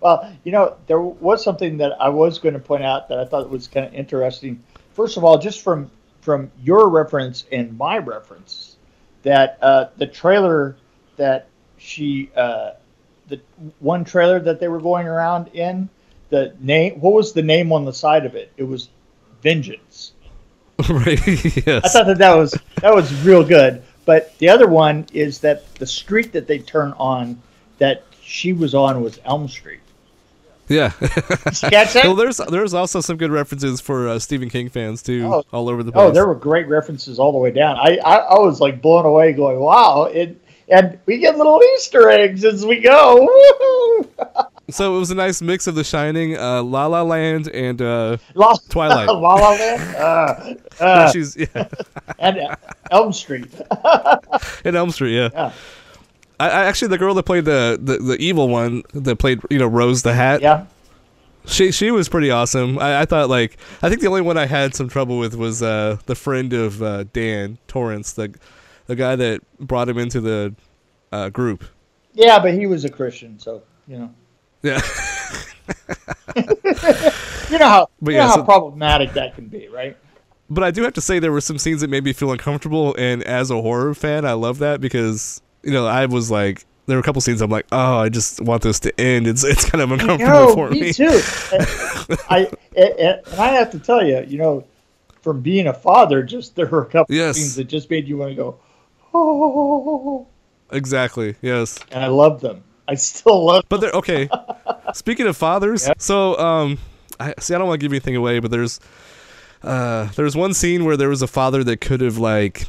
Well, 0.04 0.36
you 0.44 0.52
know, 0.52 0.76
there 0.88 1.00
was 1.00 1.42
something 1.42 1.78
that 1.78 1.94
I 1.94 2.10
was 2.10 2.38
going 2.38 2.54
to 2.54 2.60
point 2.60 2.84
out 2.84 3.08
that 3.08 3.20
I 3.20 3.26
thought 3.26 3.50
was 3.50 3.68
kind 3.68 3.86
of 3.86 3.94
interesting. 3.94 4.62
First 4.92 5.16
of 5.16 5.24
all, 5.24 5.38
just 5.38 5.62
from 5.62 5.90
from 6.20 6.52
your 6.62 6.90
reference 6.90 7.46
and 7.52 7.78
my 7.78 7.98
reference, 7.98 8.76
that 9.24 9.58
uh, 9.62 9.88
the 9.98 10.08
trailer 10.08 10.76
that 11.16 11.48
she, 11.78 12.30
uh, 12.36 12.72
the 13.30 13.40
one 13.80 14.04
trailer 14.04 14.40
that 14.40 14.60
they 14.60 14.68
were 14.68 14.82
going 14.82 15.08
around 15.08 15.48
in, 15.54 15.88
the 16.30 16.54
name, 16.60 17.00
what 17.00 17.14
was 17.14 17.32
the 17.32 17.42
name 17.42 17.72
on 17.72 17.86
the 17.86 17.94
side 17.94 18.26
of 18.26 18.36
it? 18.36 18.52
It 18.58 18.64
was 18.64 18.90
Vengeance. 19.42 20.14
right? 20.90 21.20
yes. 21.66 21.86
I 21.86 21.90
thought 21.90 22.08
that 22.08 22.18
that 22.18 22.36
was 22.36 22.58
that 22.82 22.94
was 22.94 23.14
real 23.24 23.44
good. 23.44 23.84
But 24.06 24.38
the 24.40 24.50
other 24.50 24.68
one 24.68 25.06
is 25.14 25.40
that 25.40 25.76
the 25.76 25.86
street 25.86 26.34
that 26.34 26.48
they 26.48 26.60
turn 26.60 26.94
on, 26.98 27.42
that 27.78 28.04
she 28.22 28.52
was 28.52 28.76
on, 28.76 29.02
was 29.02 29.20
Elm 29.24 29.48
Street. 29.48 29.80
Yeah. 30.70 30.90
Catch 30.92 31.94
that? 31.94 32.02
well, 32.06 32.16
there's 32.16 32.38
there's 32.38 32.74
also 32.74 33.02
some 33.02 33.18
good 33.18 33.32
references 33.32 33.82
for 33.82 34.08
uh, 34.08 34.20
Stephen 34.20 34.50
King 34.50 34.70
fans 34.70 35.04
too, 35.04 35.26
Oh. 35.26 35.44
all 35.52 35.70
over 35.70 35.84
the 35.84 35.92
place. 35.92 36.02
Oh, 36.04 36.12
there 36.12 36.26
were 36.26 36.36
great 36.36 36.68
references 36.68 37.20
all 37.20 37.32
the 37.32 37.38
way 37.38 37.52
down. 37.52 37.78
I, 37.78 37.98
I, 38.06 38.16
I 38.18 38.40
was 38.40 38.62
like 38.62 38.82
blown 38.82 39.06
away, 39.06 39.34
going, 39.34 39.60
"Wow!" 39.60 40.04
It, 40.06 40.40
and 40.70 40.98
we 41.06 41.18
get 41.18 41.38
little 41.38 41.62
Easter 41.76 42.10
eggs 42.10 42.46
as 42.46 42.66
we 42.66 42.80
go. 42.80 43.28
So 44.70 44.96
it 44.96 45.00
was 45.00 45.12
a 45.12 45.16
nice 45.16 45.42
mix 45.42 45.68
of 45.68 45.76
The 45.76 45.84
Shining, 45.84 46.38
uh, 46.38 46.64
La 46.64 46.86
La 46.88 47.02
Land, 47.04 47.50
and 47.50 47.80
uh, 47.82 48.16
La, 48.34 48.56
Twilight. 48.70 49.08
La 49.08 49.14
La 49.14 49.36
Land, 49.50 49.96
uh, 49.98 50.54
uh, 50.84 51.12
she's 51.12 51.36
yeah, 51.36 51.68
and 52.18 52.40
uh, 52.40 52.56
Elm 52.90 53.12
Street. 53.12 53.54
in 54.64 54.76
Elm 54.78 54.90
Street. 54.92 55.16
Yeah. 55.18 55.30
Yeah, 55.34 55.52
I, 56.44 56.50
I 56.50 56.66
actually 56.66 56.90
the 56.90 56.98
girl 56.98 57.14
that 57.16 57.24
played 57.24 57.46
the, 57.46 57.80
the 57.82 57.98
the 57.98 58.18
evil 58.20 58.50
one 58.50 58.84
that 58.94 59.18
played 59.18 59.42
you 59.50 59.60
know 59.60 59.68
Rose 59.68 60.02
the 60.04 60.14
Hat. 60.14 60.42
yeah. 60.42 60.66
She 61.46 61.72
she 61.74 61.92
was 61.92 62.08
pretty 62.08 62.32
awesome. 62.32 62.80
I, 62.80 63.02
I 63.02 63.06
thought 63.06 63.30
like 63.30 63.58
I 63.82 63.90
think 63.90 64.00
the 64.02 64.08
only 64.08 64.22
one 64.22 64.38
I 64.38 64.46
had 64.46 64.74
some 64.76 64.88
trouble 64.88 65.20
with 65.20 65.36
was 65.36 65.62
uh, 65.62 65.98
the 66.06 66.16
friend 66.16 66.54
of 66.54 66.82
uh, 66.82 67.04
Dan 67.12 67.58
Torrance, 67.68 68.14
the 68.14 68.34
the 68.88 68.96
guy 68.96 69.16
that 69.18 69.42
brought 69.60 69.90
him 69.90 69.98
into 69.98 70.22
the 70.22 70.56
uh, 71.12 71.30
group. 71.30 71.66
Yeah, 72.14 72.40
but 72.40 72.54
he 72.54 72.66
was 72.66 72.86
a 72.86 72.90
Christian, 72.90 73.40
so 73.40 73.62
you 73.90 73.98
know, 73.98 74.14
Yeah, 74.62 74.80
you 76.36 77.60
know 77.60 77.68
how 77.68 77.90
But 78.02 78.12
you 78.12 78.18
yeah, 78.18 78.24
know 78.24 78.28
how 78.30 78.36
so- 78.38 78.44
problematic 78.44 79.14
that 79.14 79.36
can 79.36 79.48
be, 79.48 79.68
right? 79.68 79.98
but 80.50 80.64
I 80.64 80.72
do 80.72 80.84
have 80.84 80.94
to 80.94 81.02
say 81.02 81.20
there 81.20 81.32
were 81.32 81.42
some 81.42 81.58
scenes 81.58 81.82
that 81.82 81.90
made 81.90 82.04
me 82.04 82.14
feel 82.14 82.32
uncomfortable, 82.32 82.96
and 82.98 83.24
as 83.24 83.50
a 83.50 83.62
horror 83.62 83.94
fan, 83.96 84.24
I 84.26 84.34
love 84.34 84.60
that 84.60 84.80
because 84.82 85.42
you 85.64 85.72
know 85.72 85.86
I 85.88 86.06
was 86.06 86.30
like 86.32 86.66
there 86.86 86.98
were 86.98 87.02
a 87.02 87.04
couple 87.04 87.22
scenes 87.22 87.42
I'm 87.42 87.50
like 87.50 87.66
oh 87.72 87.98
I 88.00 88.10
just 88.10 88.42
want 88.42 88.62
this 88.64 88.80
to 88.82 89.00
end. 89.00 89.28
It's 89.28 89.44
it's 89.44 89.70
kind 89.70 89.82
of 89.82 89.92
uncomfortable 89.92 90.48
No, 90.48 90.54
for 90.54 90.70
me, 90.70 90.82
me. 90.82 90.94
too. 90.94 91.06
I 92.30 92.50
and, 92.76 92.90
and 93.00 93.22
I 93.40 93.48
have 93.50 93.72
to 93.72 93.80
tell 93.80 94.06
you, 94.06 94.24
you 94.28 94.38
know, 94.38 94.66
from 95.22 95.42
being 95.42 95.68
a 95.68 95.74
father, 95.74 96.22
just 96.24 96.56
there 96.56 96.68
were 96.68 96.82
a 96.84 96.86
couple 96.86 97.16
Yes. 97.16 97.38
scenes 97.38 97.56
that 97.56 97.66
just 97.66 97.90
made 97.90 98.08
you 98.08 98.18
want 98.18 98.32
to 98.32 98.36
go, 98.36 98.58
oh, 99.14 100.28
Exactly. 100.72 101.36
Yes. 101.42 101.80
and 101.92 102.04
I 102.04 102.08
love 102.08 102.42
them. 102.42 102.64
I 102.88 102.96
still 102.96 103.46
love. 103.46 103.64
But 103.70 103.80
they're 103.82 103.92
okay. 103.92 104.28
Speaking 104.94 105.28
of 105.28 105.38
fathers, 105.38 105.88
Yeah. 105.88 105.94
so 105.98 106.38
um, 106.38 106.78
I 107.20 107.34
see. 107.40 107.54
I 107.56 107.58
don't 107.58 107.68
want 107.68 107.80
to 107.80 107.84
give 107.86 107.92
anything 107.94 108.16
away, 108.16 108.40
but 108.40 108.52
there's 108.52 108.80
uh, 109.62 110.06
there's 110.16 110.36
one 110.36 110.54
scene 110.54 110.84
where 110.84 110.98
there 110.98 111.08
was 111.10 111.22
a 111.22 111.28
father 111.28 111.64
that 111.64 111.80
could 111.80 112.02
have 112.02 112.18
like. 112.18 112.66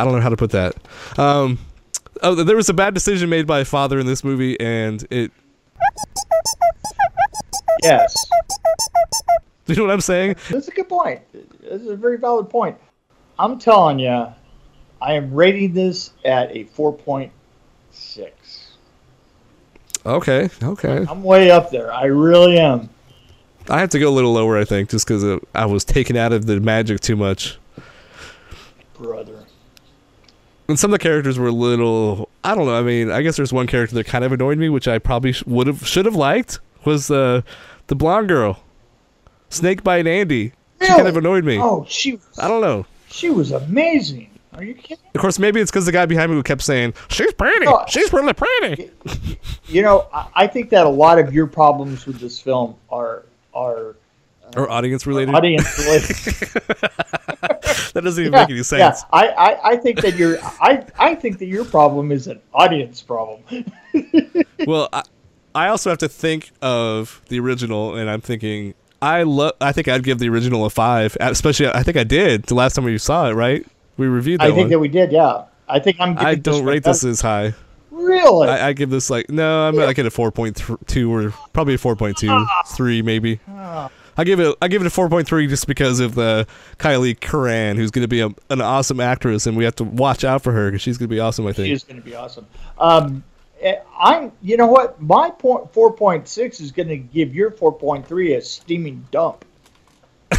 I 0.00 0.04
don't 0.04 0.14
know 0.14 0.20
how 0.20 0.30
to 0.30 0.36
put 0.36 0.50
that. 0.52 0.74
Um, 1.18 1.58
oh, 2.22 2.34
there 2.34 2.56
was 2.56 2.68
a 2.70 2.74
bad 2.74 2.94
decision 2.94 3.28
made 3.28 3.46
by 3.46 3.60
a 3.60 3.64
father 3.64 3.98
in 3.98 4.06
this 4.06 4.24
movie, 4.24 4.58
and 4.58 5.06
it. 5.10 5.30
Yes, 7.82 8.14
Do 9.66 9.72
you 9.72 9.76
know 9.78 9.84
what 9.84 9.92
I'm 9.92 10.00
saying? 10.00 10.36
that's 10.50 10.68
a 10.68 10.70
good 10.70 10.88
point. 10.88 11.20
This 11.32 11.80
is 11.82 11.88
a 11.88 11.96
very 11.96 12.18
valid 12.18 12.50
point. 12.50 12.76
I'm 13.38 13.58
telling 13.58 13.98
you, 13.98 14.26
I 15.00 15.14
am 15.14 15.32
rating 15.32 15.72
this 15.72 16.12
at 16.24 16.54
a 16.54 16.64
four 16.64 16.92
point 16.92 17.32
six. 17.90 18.68
Okay. 20.04 20.48
Okay. 20.62 21.06
I'm 21.08 21.22
way 21.22 21.50
up 21.50 21.70
there. 21.70 21.92
I 21.92 22.04
really 22.04 22.58
am. 22.58 22.88
I 23.68 23.80
have 23.80 23.90
to 23.90 23.98
go 23.98 24.08
a 24.08 24.10
little 24.10 24.32
lower, 24.32 24.58
I 24.58 24.64
think, 24.64 24.90
just 24.90 25.06
because 25.06 25.40
I 25.54 25.66
was 25.66 25.84
taken 25.84 26.16
out 26.16 26.32
of 26.32 26.46
the 26.46 26.58
magic 26.60 27.00
too 27.00 27.16
much. 27.16 27.58
Brother. 28.94 29.44
And 30.70 30.78
some 30.78 30.92
of 30.94 31.00
the 31.00 31.02
characters 31.02 31.36
were 31.36 31.48
a 31.48 31.52
little. 31.52 32.28
I 32.44 32.54
don't 32.54 32.66
know. 32.66 32.76
I 32.78 32.82
mean, 32.82 33.10
I 33.10 33.22
guess 33.22 33.36
there's 33.36 33.52
one 33.52 33.66
character 33.66 33.96
that 33.96 34.06
kind 34.06 34.22
of 34.24 34.30
annoyed 34.30 34.56
me, 34.56 34.68
which 34.68 34.86
I 34.86 35.00
probably 35.00 35.32
sh- 35.32 35.44
would 35.44 35.66
have, 35.66 35.84
should 35.84 36.04
have 36.04 36.14
liked, 36.14 36.60
was 36.84 37.10
uh, 37.10 37.42
the 37.88 37.96
blonde 37.96 38.28
girl, 38.28 38.62
Snakebite 39.48 40.06
Andi. 40.06 40.52
She 40.80 40.86
kind 40.86 41.08
of 41.08 41.16
annoyed 41.16 41.44
me. 41.44 41.58
Oh, 41.58 41.84
she 41.88 42.20
I 42.38 42.46
don't 42.46 42.60
know. 42.60 42.86
she 43.08 43.30
was 43.30 43.50
amazing. 43.50 44.30
Are 44.54 44.62
you 44.62 44.74
kidding? 44.74 45.04
Of 45.12 45.20
course, 45.20 45.40
maybe 45.40 45.60
it's 45.60 45.72
because 45.72 45.86
the 45.86 45.92
guy 45.92 46.06
behind 46.06 46.30
me 46.30 46.36
who 46.36 46.42
kept 46.44 46.62
saying, 46.62 46.94
"She's 47.08 47.32
pretty. 47.34 47.66
Oh. 47.66 47.84
She's 47.88 48.12
really 48.12 48.32
pretty." 48.32 48.92
You 49.66 49.82
know, 49.82 50.06
I, 50.12 50.46
think 50.46 50.70
that 50.70 50.86
a 50.86 50.88
lot 50.88 51.18
of 51.18 51.34
your 51.34 51.48
problems 51.48 52.06
with 52.06 52.20
this 52.20 52.40
film 52.40 52.76
are 52.90 53.24
are 53.52 53.96
Or 54.56 54.70
audience 54.70 55.04
related. 55.04 55.34
audience 55.34 55.78
related. 55.80 56.48
that 57.92 58.02
doesn't 58.02 58.22
even 58.22 58.32
yeah, 58.32 58.40
make 58.40 58.50
any 58.50 58.62
sense. 58.62 59.02
yeah. 59.02 59.18
I, 59.18 59.28
I, 59.28 59.70
I 59.70 59.76
think 59.76 60.00
that 60.02 60.16
your 60.16 60.38
I, 60.60 60.84
I 60.98 61.14
think 61.14 61.38
that 61.38 61.46
your 61.46 61.64
problem 61.64 62.12
is 62.12 62.26
an 62.26 62.40
audience 62.52 63.02
problem. 63.02 63.42
well, 64.66 64.88
I, 64.92 65.02
I 65.54 65.68
also 65.68 65.90
have 65.90 65.98
to 65.98 66.08
think 66.08 66.52
of 66.62 67.22
the 67.28 67.40
original, 67.40 67.96
and 67.96 68.08
I'm 68.08 68.20
thinking 68.20 68.74
I 69.02 69.22
love. 69.22 69.52
I 69.60 69.72
think 69.72 69.88
I'd 69.88 70.04
give 70.04 70.18
the 70.18 70.28
original 70.28 70.64
a 70.64 70.70
five, 70.70 71.16
especially. 71.20 71.68
I 71.68 71.82
think 71.82 71.96
I 71.96 72.04
did 72.04 72.44
the 72.44 72.54
last 72.54 72.74
time 72.74 72.84
we 72.84 72.98
saw 72.98 73.28
it. 73.30 73.32
Right? 73.32 73.66
We 73.96 74.06
reviewed 74.06 74.40
that 74.40 74.44
I 74.44 74.48
think 74.48 74.58
one. 74.58 74.68
that 74.70 74.78
we 74.78 74.88
did. 74.88 75.12
Yeah, 75.12 75.44
I 75.68 75.80
think 75.80 75.96
I'm. 76.00 76.18
I 76.18 76.34
don't 76.34 76.64
rate 76.64 76.84
this 76.84 77.04
as 77.04 77.20
high. 77.20 77.54
Really? 77.90 78.48
I, 78.48 78.68
I 78.68 78.72
give 78.72 78.90
this 78.90 79.10
like 79.10 79.28
no, 79.28 79.68
I'm 79.68 79.76
like 79.76 79.98
at 79.98 80.06
a 80.06 80.10
four 80.10 80.30
point 80.30 80.62
two 80.86 81.12
or 81.12 81.30
probably 81.52 81.74
a 81.74 81.78
four 81.78 81.96
point 81.96 82.16
two, 82.16 82.46
three 82.68 83.02
maybe. 83.02 83.40
Ah. 83.48 83.90
I 84.16 84.24
give 84.24 84.40
it 84.40 84.56
I 84.60 84.68
give 84.68 84.82
it 84.82 84.86
a 84.86 84.90
four 84.90 85.08
point 85.08 85.26
three 85.26 85.46
just 85.46 85.66
because 85.66 86.00
of 86.00 86.14
the 86.14 86.46
Kyliegh 86.78 87.20
Curran, 87.20 87.76
who's 87.76 87.90
going 87.90 88.04
to 88.04 88.08
be 88.08 88.20
a, 88.20 88.28
an 88.50 88.60
awesome 88.60 89.00
actress, 89.00 89.46
and 89.46 89.56
we 89.56 89.64
have 89.64 89.76
to 89.76 89.84
watch 89.84 90.24
out 90.24 90.42
for 90.42 90.52
her 90.52 90.68
because 90.70 90.82
she's 90.82 90.98
going 90.98 91.08
to 91.08 91.14
be 91.14 91.20
awesome. 91.20 91.46
I 91.46 91.52
think. 91.52 91.68
she's 91.68 91.84
going 91.84 92.00
to 92.00 92.04
be 92.04 92.14
awesome. 92.14 92.46
Um, 92.78 93.24
eh, 93.60 93.76
I'm. 93.98 94.32
You 94.42 94.56
know 94.56 94.66
what? 94.66 95.00
My 95.00 95.30
point 95.30 95.72
four 95.72 95.92
point 95.92 96.28
six 96.28 96.60
is 96.60 96.72
going 96.72 96.88
to 96.88 96.96
give 96.96 97.34
your 97.34 97.50
four 97.50 97.72
point 97.72 98.06
three 98.06 98.34
a 98.34 98.42
steaming 98.42 99.06
dump. 99.10 99.44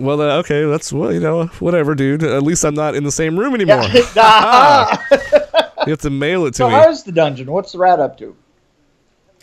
Well, 0.00 0.22
uh, 0.22 0.38
okay, 0.38 0.64
that's 0.64 0.92
well, 0.94 1.12
you 1.12 1.20
know, 1.20 1.46
whatever, 1.58 1.94
dude. 1.94 2.22
At 2.22 2.42
least 2.42 2.64
I'm 2.64 2.74
not 2.74 2.94
in 2.94 3.04
the 3.04 3.12
same 3.12 3.38
room 3.38 3.54
anymore. 3.60 3.82
You 5.86 5.90
have 5.90 6.00
to 6.00 6.10
mail 6.10 6.46
it 6.46 6.52
to 6.52 6.56
so 6.58 6.68
me. 6.68 6.74
how's 6.74 7.04
the 7.04 7.12
dungeon? 7.12 7.50
What's 7.50 7.72
the 7.72 7.78
rat 7.78 8.00
up 8.00 8.18
to? 8.18 8.36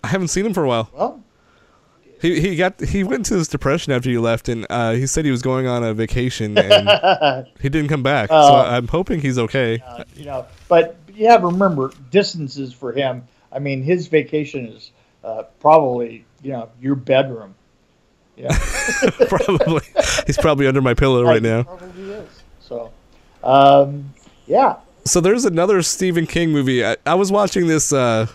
I 0.03 0.07
haven't 0.07 0.27
seen 0.29 0.45
him 0.45 0.53
for 0.53 0.63
a 0.63 0.67
while. 0.67 0.89
Well, 0.93 1.23
He 2.21 2.39
he 2.39 2.55
got 2.55 2.79
he 2.79 3.03
went 3.03 3.19
into 3.29 3.35
this 3.35 3.47
depression 3.47 3.93
after 3.93 4.09
you 4.09 4.21
left, 4.21 4.47
and 4.49 4.65
uh, 4.69 4.93
he 4.93 5.07
said 5.07 5.25
he 5.25 5.31
was 5.31 5.41
going 5.41 5.67
on 5.67 5.83
a 5.83 5.93
vacation, 5.93 6.57
and 6.57 7.47
he 7.59 7.69
didn't 7.69 7.89
come 7.89 8.03
back. 8.03 8.29
so 8.29 8.35
Oh. 8.35 8.55
I'm 8.55 8.87
hoping 8.87 9.19
he's 9.19 9.37
okay. 9.39 9.81
uh, 9.85 10.03
you 10.15 10.25
know, 10.25 10.45
but 10.67 10.95
you 11.13 11.27
have 11.27 11.41
to 11.41 11.47
remember 11.47 11.91
distances 12.11 12.73
for 12.73 12.91
him. 12.93 13.27
I 13.51 13.59
mean, 13.59 13.81
his 13.81 14.07
vacation 14.07 14.67
is 14.67 14.91
uh, 15.23 15.43
probably 15.59 16.25
you 16.43 16.51
know 16.51 16.69
your 16.81 16.95
bedroom. 16.95 17.55
Yeah, 18.35 18.49
probably 19.29 19.81
he's 20.27 20.37
probably 20.37 20.67
under 20.67 20.81
my 20.81 20.93
pillow 20.93 21.23
right 21.33 21.41
now. 21.41 21.63
Probably 21.63 22.11
is. 22.11 22.29
So, 22.59 22.91
um, 23.43 24.13
yeah. 24.45 24.75
So 25.07 25.21
there's 25.21 25.45
another 25.45 25.81
Stephen 25.81 26.27
King 26.27 26.51
movie. 26.51 26.85
I, 26.85 26.97
I 27.05 27.13
was 27.15 27.31
watching 27.31 27.67
this. 27.67 27.93
Uh, 27.93 28.27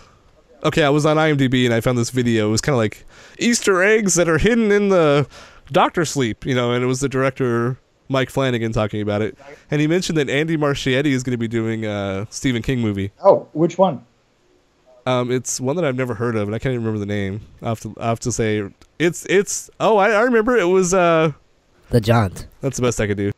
okay, 0.63 0.83
I 0.83 0.89
was 0.89 1.05
on 1.05 1.17
IMDb 1.17 1.65
and 1.65 1.73
I 1.73 1.81
found 1.81 1.97
this 1.99 2.09
video. 2.09 2.47
It 2.47 2.51
was 2.51 2.61
kind 2.61 2.73
of 2.73 2.79
like 2.79 3.05
Easter 3.37 3.83
eggs 3.83 4.15
that 4.15 4.27
are 4.27 4.39
hidden 4.39 4.71
in 4.71 4.89
the 4.89 5.27
Doctor 5.71 6.03
Sleep, 6.03 6.45
you 6.45 6.55
know, 6.55 6.71
and 6.71 6.83
it 6.83 6.87
was 6.87 6.99
the 6.99 7.07
director 7.07 7.77
Mike 8.09 8.29
Flanagan 8.31 8.71
talking 8.71 9.01
about 9.01 9.21
it, 9.21 9.37
and 9.71 9.79
he 9.81 9.87
mentioned 9.87 10.17
that 10.17 10.29
Andy 10.29 10.57
Muschietti 10.57 11.07
is 11.07 11.23
going 11.23 11.31
to 11.31 11.37
be 11.37 11.47
doing 11.47 11.85
a 11.85 12.27
Stephen 12.29 12.61
King 12.61 12.79
movie. 12.79 13.11
Oh, 13.23 13.47
which 13.53 13.77
one? 13.77 14.05
Um, 15.05 15.31
it's 15.31 15.59
one 15.61 15.75
that 15.75 15.85
I've 15.85 15.95
never 15.95 16.13
heard 16.15 16.35
of, 16.35 16.47
and 16.47 16.55
I 16.55 16.59
can't 16.59 16.73
even 16.73 16.85
remember 16.85 16.99
the 16.99 17.05
name. 17.05 17.41
I 17.61 17.69
have 17.69 17.79
to, 17.81 17.93
I 17.99 18.07
have 18.07 18.19
to 18.21 18.31
say, 18.31 18.63
it's 18.99 19.25
it's. 19.27 19.69
Oh, 19.79 19.97
I, 19.97 20.11
I 20.11 20.21
remember. 20.21 20.57
It 20.57 20.65
was. 20.65 20.93
Uh, 20.93 21.33
The 21.89 22.01
Jaunt. 22.01 22.47
that's 22.61 22.77
the 22.77 22.83
best 22.83 22.99
I 22.99 23.07
could 23.07 23.17
do. 23.17 23.31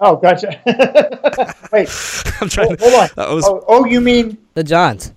Oh, 0.00 0.16
gotcha. 0.16 0.60
Wait, 1.74 1.88
I'm 2.40 2.48
trying. 2.48 2.68
hold, 2.68 2.78
to, 2.78 2.88
hold 2.90 3.10
on. 3.18 3.34
Was, 3.34 3.44
oh, 3.46 3.64
oh, 3.68 3.84
you 3.84 4.00
mean 4.00 4.38
The 4.54 4.62
Jaunt. 4.64 5.12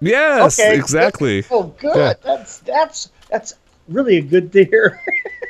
yes, 0.00 0.58
okay? 0.58 0.74
exactly. 0.76 1.44
Oh, 1.50 1.64
good. 1.78 1.96
Yeah. 1.96 2.12
That's 2.24 2.58
that's 2.58 3.10
that's 3.30 3.54
really 3.88 4.16
a 4.18 4.22
good 4.22 4.52
to 4.52 4.64
hear. 4.64 5.00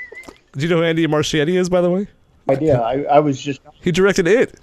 Do 0.52 0.60
you 0.62 0.68
know 0.68 0.76
who 0.76 0.82
Andy 0.84 1.06
Muschietti 1.06 1.58
is, 1.58 1.68
by 1.70 1.80
the 1.80 1.90
way? 1.90 2.06
idea. 2.50 2.78
I, 2.80 3.04
I 3.04 3.18
was 3.20 3.40
just. 3.40 3.60
He 3.80 3.90
directed 3.92 4.26
it. 4.28 4.58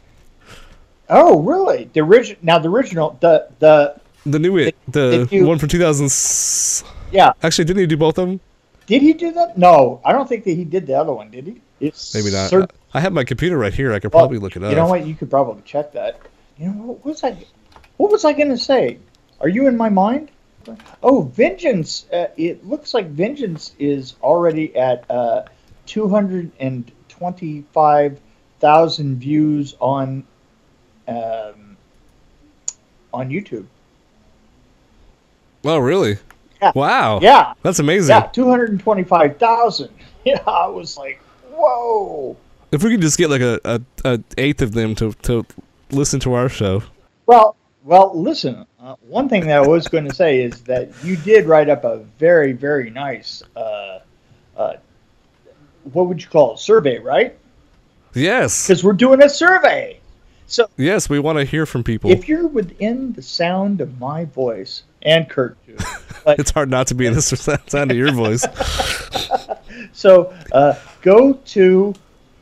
Oh, 1.09 1.39
really? 1.41 1.85
The 1.93 2.01
original. 2.01 2.37
Now 2.43 2.59
the 2.59 2.69
original. 2.69 3.17
The 3.19 3.47
the 3.57 3.99
The 4.25 4.37
new 4.37 4.57
it, 4.57 4.75
the 4.87 5.25
did 5.25 5.31
you- 5.31 5.47
one 5.47 5.57
from 5.57 5.69
2000. 5.69 6.85
yeah. 7.11 7.33
Actually, 7.41 7.65
didn't 7.65 7.79
he 7.79 7.87
do 7.87 7.97
both 7.97 8.17
of 8.19 8.27
them? 8.27 8.39
Did 8.85 9.01
he 9.01 9.13
do 9.13 9.31
that? 9.31 9.57
No, 9.57 10.01
I 10.05 10.11
don't 10.11 10.27
think 10.29 10.43
that 10.45 10.53
he 10.53 10.65
did 10.65 10.85
the 10.87 10.93
other 10.99 11.13
one. 11.13 11.31
Did 11.31 11.45
he? 11.47 11.61
It's 11.79 12.13
Maybe 12.13 12.31
not. 12.31 12.49
cer- 12.49 12.67
I 12.93 12.99
have 12.99 13.13
my 13.13 13.23
computer 13.23 13.57
right 13.57 13.73
here. 13.73 13.93
I 13.93 13.99
could 13.99 14.13
well, 14.13 14.23
probably 14.23 14.39
look 14.39 14.55
it 14.55 14.63
up. 14.63 14.69
You 14.69 14.75
know 14.75 14.87
what? 14.87 15.05
You 15.05 15.15
could 15.15 15.29
probably 15.29 15.61
check 15.63 15.93
that. 15.93 16.19
You 16.57 16.67
know 16.67 16.83
what 16.83 17.05
was 17.05 17.23
I? 17.23 17.37
What 17.97 18.11
was 18.11 18.25
I 18.25 18.33
going 18.33 18.49
to 18.49 18.57
say? 18.57 18.99
Are 19.39 19.47
you 19.47 19.67
in 19.67 19.77
my 19.77 19.89
mind? 19.89 20.31
Oh, 21.01 21.21
Vengeance. 21.21 22.05
Uh, 22.11 22.27
it 22.37 22.65
looks 22.65 22.93
like 22.93 23.07
Vengeance 23.07 23.73
is 23.79 24.15
already 24.21 24.75
at 24.75 25.09
uh, 25.09 25.43
two 25.85 26.09
hundred 26.09 26.51
and 26.59 26.91
twenty-five 27.07 28.19
thousand 28.59 29.19
views 29.19 29.75
on 29.79 30.25
um, 31.07 31.77
on 33.13 33.29
YouTube. 33.29 33.65
Oh, 35.65 35.77
really? 35.77 36.17
Yeah. 36.61 36.71
Wow. 36.75 37.19
Yeah, 37.21 37.53
That's 37.63 37.79
amazing. 37.79 38.15
yeah, 38.15 38.21
two 38.27 38.49
hundred 38.49 38.69
and 38.71 38.79
twenty-five 38.79 39.37
thousand. 39.37 39.89
Yeah, 40.25 40.43
I 40.45 40.67
was 40.67 40.97
like, 40.97 41.21
whoa. 41.51 42.37
If 42.71 42.83
we 42.83 42.91
could 42.91 43.01
just 43.01 43.17
get 43.17 43.29
like 43.29 43.41
a, 43.41 43.59
a, 43.65 43.81
a 44.05 44.19
eighth 44.37 44.61
of 44.61 44.73
them 44.73 44.95
to, 44.95 45.13
to 45.23 45.45
listen 45.91 46.19
to 46.21 46.33
our 46.33 46.49
show. 46.49 46.83
Well, 47.25 47.55
well, 47.83 48.11
listen. 48.19 48.65
Uh, 48.79 48.95
one 49.07 49.29
thing 49.29 49.47
that 49.47 49.63
I 49.63 49.67
was 49.67 49.87
going 49.87 50.07
to 50.07 50.13
say 50.13 50.41
is 50.41 50.61
that 50.63 50.89
you 51.03 51.17
did 51.17 51.45
write 51.45 51.69
up 51.69 51.83
a 51.83 51.97
very, 52.19 52.51
very 52.51 52.89
nice. 52.89 53.41
Uh, 53.55 53.99
uh, 54.55 54.73
what 55.93 56.07
would 56.07 56.21
you 56.21 56.27
call 56.27 56.53
it? 56.53 56.59
Survey, 56.59 56.99
right? 56.99 57.37
Yes. 58.13 58.67
Because 58.67 58.83
we're 58.83 58.93
doing 58.93 59.21
a 59.21 59.29
survey. 59.29 59.99
So 60.47 60.67
Yes, 60.77 61.09
we 61.09 61.19
want 61.19 61.37
to 61.37 61.45
hear 61.45 61.65
from 61.65 61.83
people. 61.83 62.09
if 62.09 62.27
you're 62.27 62.47
within 62.47 63.13
the 63.13 63.21
sound 63.21 63.81
of 63.81 63.99
my 63.99 64.25
voice 64.25 64.83
and 65.03 65.29
Kurt, 65.29 65.63
too, 65.65 65.77
but 66.25 66.39
it's 66.39 66.51
hard 66.51 66.69
not 66.69 66.87
to 66.87 66.95
be 66.95 67.05
in 67.05 67.13
the 67.13 67.21
sound 67.21 67.91
of 67.91 67.97
your 67.97 68.11
voice. 68.11 68.45
so 69.93 70.33
uh, 70.51 70.73
go 71.01 71.33
to 71.33 71.93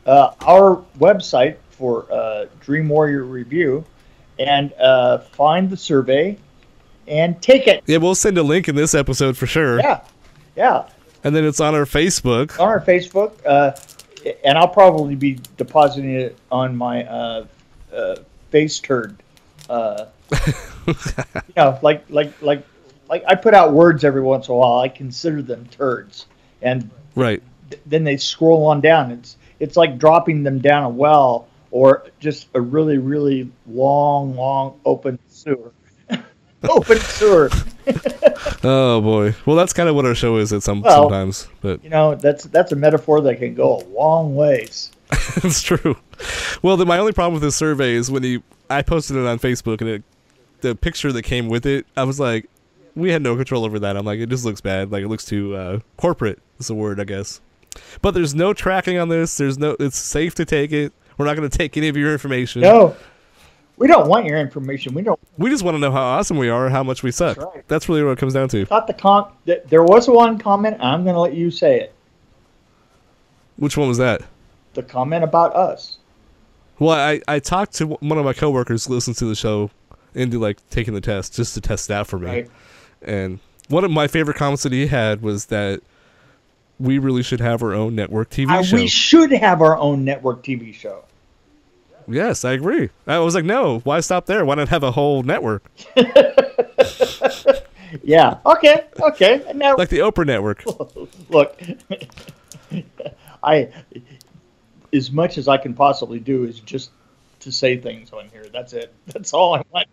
uh, 0.05 0.33
our 0.41 0.83
website 0.99 1.57
for 1.71 2.11
uh, 2.11 2.45
Dream 2.59 2.89
Warrior 2.89 3.23
Review 3.23 3.83
and 4.39 4.73
uh, 4.73 5.19
find 5.19 5.69
the 5.69 5.77
survey 5.77 6.37
and 7.07 7.41
take 7.41 7.67
it. 7.67 7.83
Yeah, 7.85 7.97
we'll 7.97 8.15
send 8.15 8.37
a 8.37 8.43
link 8.43 8.67
in 8.67 8.75
this 8.75 8.93
episode 8.93 9.37
for 9.37 9.47
sure. 9.47 9.79
Yeah, 9.79 10.01
yeah. 10.55 10.89
And 11.23 11.35
then 11.35 11.45
it's 11.45 11.59
on 11.59 11.75
our 11.75 11.85
Facebook. 11.85 12.59
on 12.59 12.67
our 12.67 12.79
Facebook, 12.79 13.33
uh, 13.45 13.75
and 14.43 14.57
I'll 14.57 14.67
probably 14.67 15.15
be 15.15 15.39
depositing 15.57 16.15
it 16.15 16.37
on 16.51 16.75
my 16.75 17.05
uh, 17.05 17.45
uh, 17.93 18.15
face 18.49 18.79
turd. 18.79 19.17
Uh, 19.69 20.05
you 20.87 20.93
know, 21.55 21.79
like 21.81 22.05
like 22.09 22.41
like 22.41 22.65
like 23.09 23.23
I 23.27 23.35
put 23.35 23.53
out 23.53 23.73
words 23.73 24.03
every 24.03 24.21
once 24.21 24.47
in 24.47 24.53
a 24.53 24.57
while. 24.57 24.79
I 24.79 24.89
consider 24.89 25.41
them 25.41 25.65
turds, 25.71 26.27
and 26.61 26.89
Right. 27.15 27.41
Th- 27.69 27.81
then 27.85 28.03
they 28.03 28.17
scroll 28.17 28.65
on 28.65 28.81
down. 28.81 29.11
It's 29.11 29.37
it's 29.59 29.77
like 29.77 29.97
dropping 29.97 30.43
them 30.43 30.59
down 30.59 30.83
a 30.83 30.89
well 30.89 31.47
or 31.71 32.05
just 32.19 32.47
a 32.53 32.61
really 32.61 32.97
really 32.97 33.49
long 33.67 34.35
long 34.35 34.79
open 34.85 35.19
sewer. 35.27 35.71
open 36.69 36.99
sewer. 36.99 37.49
Oh 38.63 39.01
boy. 39.01 39.33
Well, 39.45 39.55
that's 39.55 39.71
kind 39.73 39.87
of 39.87 39.95
what 39.95 40.05
our 40.05 40.15
show 40.15 40.37
is 40.37 40.51
at 40.51 40.61
some 40.63 40.81
Well- 40.81 41.03
sometimes, 41.03 41.47
but 41.61 41.83
You 41.83 41.89
know, 41.89 42.15
that's 42.15 42.43
that's 42.45 42.71
a 42.71 42.75
metaphor 42.75 43.21
that 43.21 43.35
can 43.39 43.53
go 43.55 43.77
a 43.77 43.83
long 43.97 44.35
ways. 44.35 44.91
it's 45.37 45.61
true. 45.61 45.95
Well, 46.61 46.75
the, 46.75 46.85
my 46.85 46.97
only 46.97 47.13
problem 47.13 47.33
with 47.35 47.43
this 47.43 47.55
survey 47.55 47.93
is 47.93 48.11
when 48.11 48.23
you 48.23 48.43
I 48.69 48.81
posted 48.81 49.15
it 49.15 49.25
on 49.25 49.39
Facebook 49.39 49.79
and 49.81 49.89
it, 49.89 50.03
the 50.61 50.75
picture 50.75 51.11
that 51.13 51.23
came 51.23 51.47
with 51.47 51.65
it, 51.65 51.85
I 51.95 52.03
was 52.03 52.19
like, 52.19 52.49
we 52.95 53.11
had 53.11 53.21
no 53.21 53.35
control 53.35 53.63
over 53.63 53.79
that. 53.79 53.95
I'm 53.95 54.05
like, 54.05 54.19
it 54.19 54.27
just 54.29 54.43
looks 54.43 54.59
bad. 54.59 54.91
Like 54.91 55.03
it 55.03 55.07
looks 55.07 55.23
too 55.25 55.55
uh, 55.55 55.79
corporate. 55.97 56.39
Is 56.59 56.67
the 56.67 56.75
word, 56.75 56.99
I 56.99 57.03
guess. 57.05 57.39
But 58.01 58.13
there's 58.13 58.35
no 58.35 58.53
tracking 58.53 58.97
on 58.97 59.09
this. 59.09 59.37
There's 59.37 59.57
no. 59.57 59.75
It's 59.79 59.97
safe 59.97 60.35
to 60.35 60.45
take 60.45 60.71
it. 60.71 60.93
We're 61.17 61.25
not 61.25 61.35
going 61.35 61.49
to 61.49 61.57
take 61.57 61.77
any 61.77 61.87
of 61.87 61.97
your 61.97 62.11
information. 62.11 62.61
No, 62.61 62.95
we 63.77 63.87
don't 63.87 64.07
want 64.07 64.25
your 64.25 64.37
information. 64.39 64.93
We 64.93 65.01
don't. 65.01 65.19
We 65.37 65.49
just 65.49 65.63
want 65.63 65.75
to 65.75 65.79
know 65.79 65.91
how 65.91 66.01
awesome 66.03 66.37
we 66.37 66.49
are, 66.49 66.67
or 66.67 66.69
how 66.69 66.83
much 66.83 67.03
we 67.03 67.11
suck. 67.11 67.37
That's 67.37 67.55
right. 67.55 67.67
That's 67.67 67.89
really 67.89 68.03
what 68.03 68.11
it 68.11 68.17
comes 68.17 68.33
down 68.33 68.49
to. 68.49 68.65
Thought 68.65 68.87
the 68.87 68.93
com. 68.93 69.31
th- 69.45 69.63
There 69.67 69.83
was 69.83 70.07
one 70.07 70.37
comment. 70.37 70.77
I'm 70.79 71.03
going 71.03 71.15
to 71.15 71.19
let 71.21 71.33
you 71.33 71.49
say 71.51 71.79
it. 71.79 71.93
Which 73.57 73.75
one 73.77 73.87
was 73.87 73.97
that? 73.97 74.21
The 74.73 74.83
comment 74.83 75.23
about 75.23 75.55
us. 75.55 75.97
Well, 76.79 76.91
I, 76.91 77.21
I 77.27 77.39
talked 77.39 77.73
to 77.75 77.87
one 77.87 78.19
of 78.19 78.25
my 78.25 78.33
coworkers 78.33 78.85
who 78.85 78.93
listens 78.93 79.17
to 79.17 79.25
the 79.25 79.33
show 79.35 79.71
into 80.13 80.37
like 80.39 80.57
taking 80.69 80.93
the 80.93 81.01
test 81.01 81.35
just 81.35 81.55
to 81.55 81.61
test 81.61 81.89
out 81.89 82.05
for 82.05 82.19
me. 82.19 82.27
Right. 82.27 82.51
And 83.01 83.39
one 83.69 83.83
of 83.83 83.89
my 83.89 84.07
favorite 84.07 84.37
comments 84.37 84.61
that 84.63 84.71
he 84.71 84.85
had 84.85 85.23
was 85.23 85.47
that 85.47 85.81
we 86.79 86.97
really 86.99 87.23
should 87.23 87.39
have 87.39 87.63
our 87.63 87.73
own 87.73 87.95
network 87.95 88.29
TV 88.29 88.63
show. 88.63 88.75
we 88.75 88.87
should 88.87 89.31
have 89.31 89.61
our 89.61 89.77
own 89.77 90.05
network 90.05 90.43
TV 90.43 90.73
show. 90.73 91.03
yes, 92.07 92.45
I 92.45 92.53
agree. 92.53 92.89
I 93.05 93.19
was 93.19 93.35
like, 93.35 93.45
no, 93.45 93.79
why 93.79 93.99
stop 93.99 94.25
there? 94.25 94.45
Why 94.45 94.55
not 94.55 94.69
have 94.69 94.83
a 94.83 94.91
whole 94.91 95.23
network 95.23 95.63
Yeah. 98.03 98.37
Okay. 98.45 98.85
Okay. 98.99 99.43
Now, 99.55 99.75
like 99.77 99.89
the 99.89 99.99
Oprah 99.99 100.25
network? 100.25 100.63
look, 101.29 101.59
I, 103.43 103.69
as 104.93 105.11
much 105.11 105.37
as 105.37 105.47
I 105.47 105.57
can 105.57 105.73
possibly 105.73 106.19
do 106.19 106.43
is 106.43 106.59
just 106.59 106.91
to 107.41 107.51
say 107.51 107.77
things 107.77 108.11
on 108.11 108.29
here. 108.29 108.45
That's 108.51 108.73
it. 108.73 108.93
That's 109.07 109.33
all 109.33 109.55
I 109.55 109.63
want. 109.71 109.87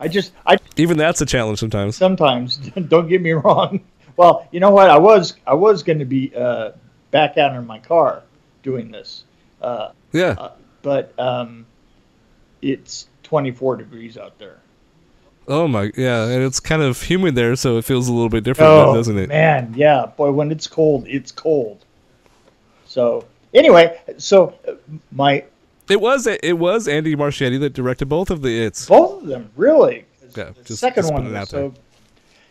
I 0.00 0.08
just, 0.08 0.32
I 0.44 0.58
Even 0.76 0.98
that's 0.98 1.20
a 1.20 1.26
challenge 1.26 1.60
sometimes. 1.60 1.96
sometimes 1.96 2.56
don't 2.56 3.08
get 3.08 3.22
me 3.22 3.32
wrong 3.32 3.80
well 4.16 4.46
you 4.52 4.60
know 4.60 4.70
what 4.70 4.90
i 4.90 4.98
was 4.98 5.34
i 5.46 5.54
was 5.54 5.82
going 5.82 5.98
to 5.98 6.04
be 6.04 6.34
uh, 6.36 6.72
back 7.10 7.36
out 7.38 7.54
in 7.54 7.66
my 7.66 7.78
car 7.78 8.22
doing 8.62 8.90
this 8.90 9.24
uh, 9.62 9.90
Yeah. 10.12 10.34
uh, 10.38 10.52
but 10.82 11.18
um, 11.18 11.64
it's 12.62 13.08
24 13.22 13.76
degrees 13.76 14.16
out 14.18 14.38
there 14.38 14.58
Oh 15.46 15.68
my, 15.68 15.92
yeah, 15.94 16.24
and 16.24 16.42
it's 16.42 16.58
kind 16.58 16.80
of 16.80 17.02
humid 17.02 17.34
there, 17.34 17.54
so 17.54 17.76
it 17.76 17.84
feels 17.84 18.08
a 18.08 18.12
little 18.14 18.30
bit 18.30 18.44
different, 18.44 18.70
oh 18.72 18.94
doesn't 18.94 19.18
it? 19.18 19.28
man 19.28 19.74
yeah 19.76 20.06
boy 20.06 20.30
when 20.30 20.50
it's 20.50 20.66
cold 20.66 21.06
it's 21.06 21.30
cold 21.32 21.84
so 22.86 23.24
anyway 23.52 24.00
so 24.18 24.54
uh, 24.66 24.72
my 25.12 25.44
It 25.90 26.00
was 26.00 26.26
it 26.26 26.58
was 26.58 26.88
Andy 26.88 27.14
Muschietti 27.14 27.60
that 27.60 27.74
directed 27.74 28.06
both 28.06 28.30
of 28.30 28.40
the 28.42 28.58
It's. 28.58 28.86
both 28.86 29.22
of 29.22 29.28
them 29.28 29.50
really. 29.56 30.06
Yeah, 30.36 30.50
the 30.56 30.62
just- 30.64 30.80
second 30.80 31.02
just 31.02 31.12
one 31.12 31.22
put 31.24 31.28
it 31.28 31.38
was 31.38 31.40
out 31.42 31.48
there. 31.50 31.70
so 31.70 31.74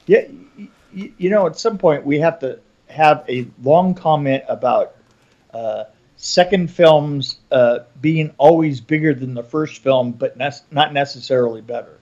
yeah 0.05 0.67
you 0.93 1.29
know 1.29 1.47
at 1.47 1.57
some 1.57 1.77
point 1.77 2.05
we 2.05 2.19
have 2.19 2.39
to 2.39 2.59
have 2.87 3.25
a 3.27 3.47
long 3.63 3.93
comment 3.95 4.43
about 4.47 4.95
uh, 5.53 5.85
second 6.17 6.69
films 6.71 7.39
uh, 7.51 7.79
being 8.01 8.33
always 8.37 8.79
bigger 8.79 9.13
than 9.13 9.33
the 9.33 9.43
first 9.43 9.81
film, 9.81 10.11
but 10.11 10.37
nec- 10.37 10.61
not 10.71 10.93
necessarily 10.93 11.61
better. 11.61 11.99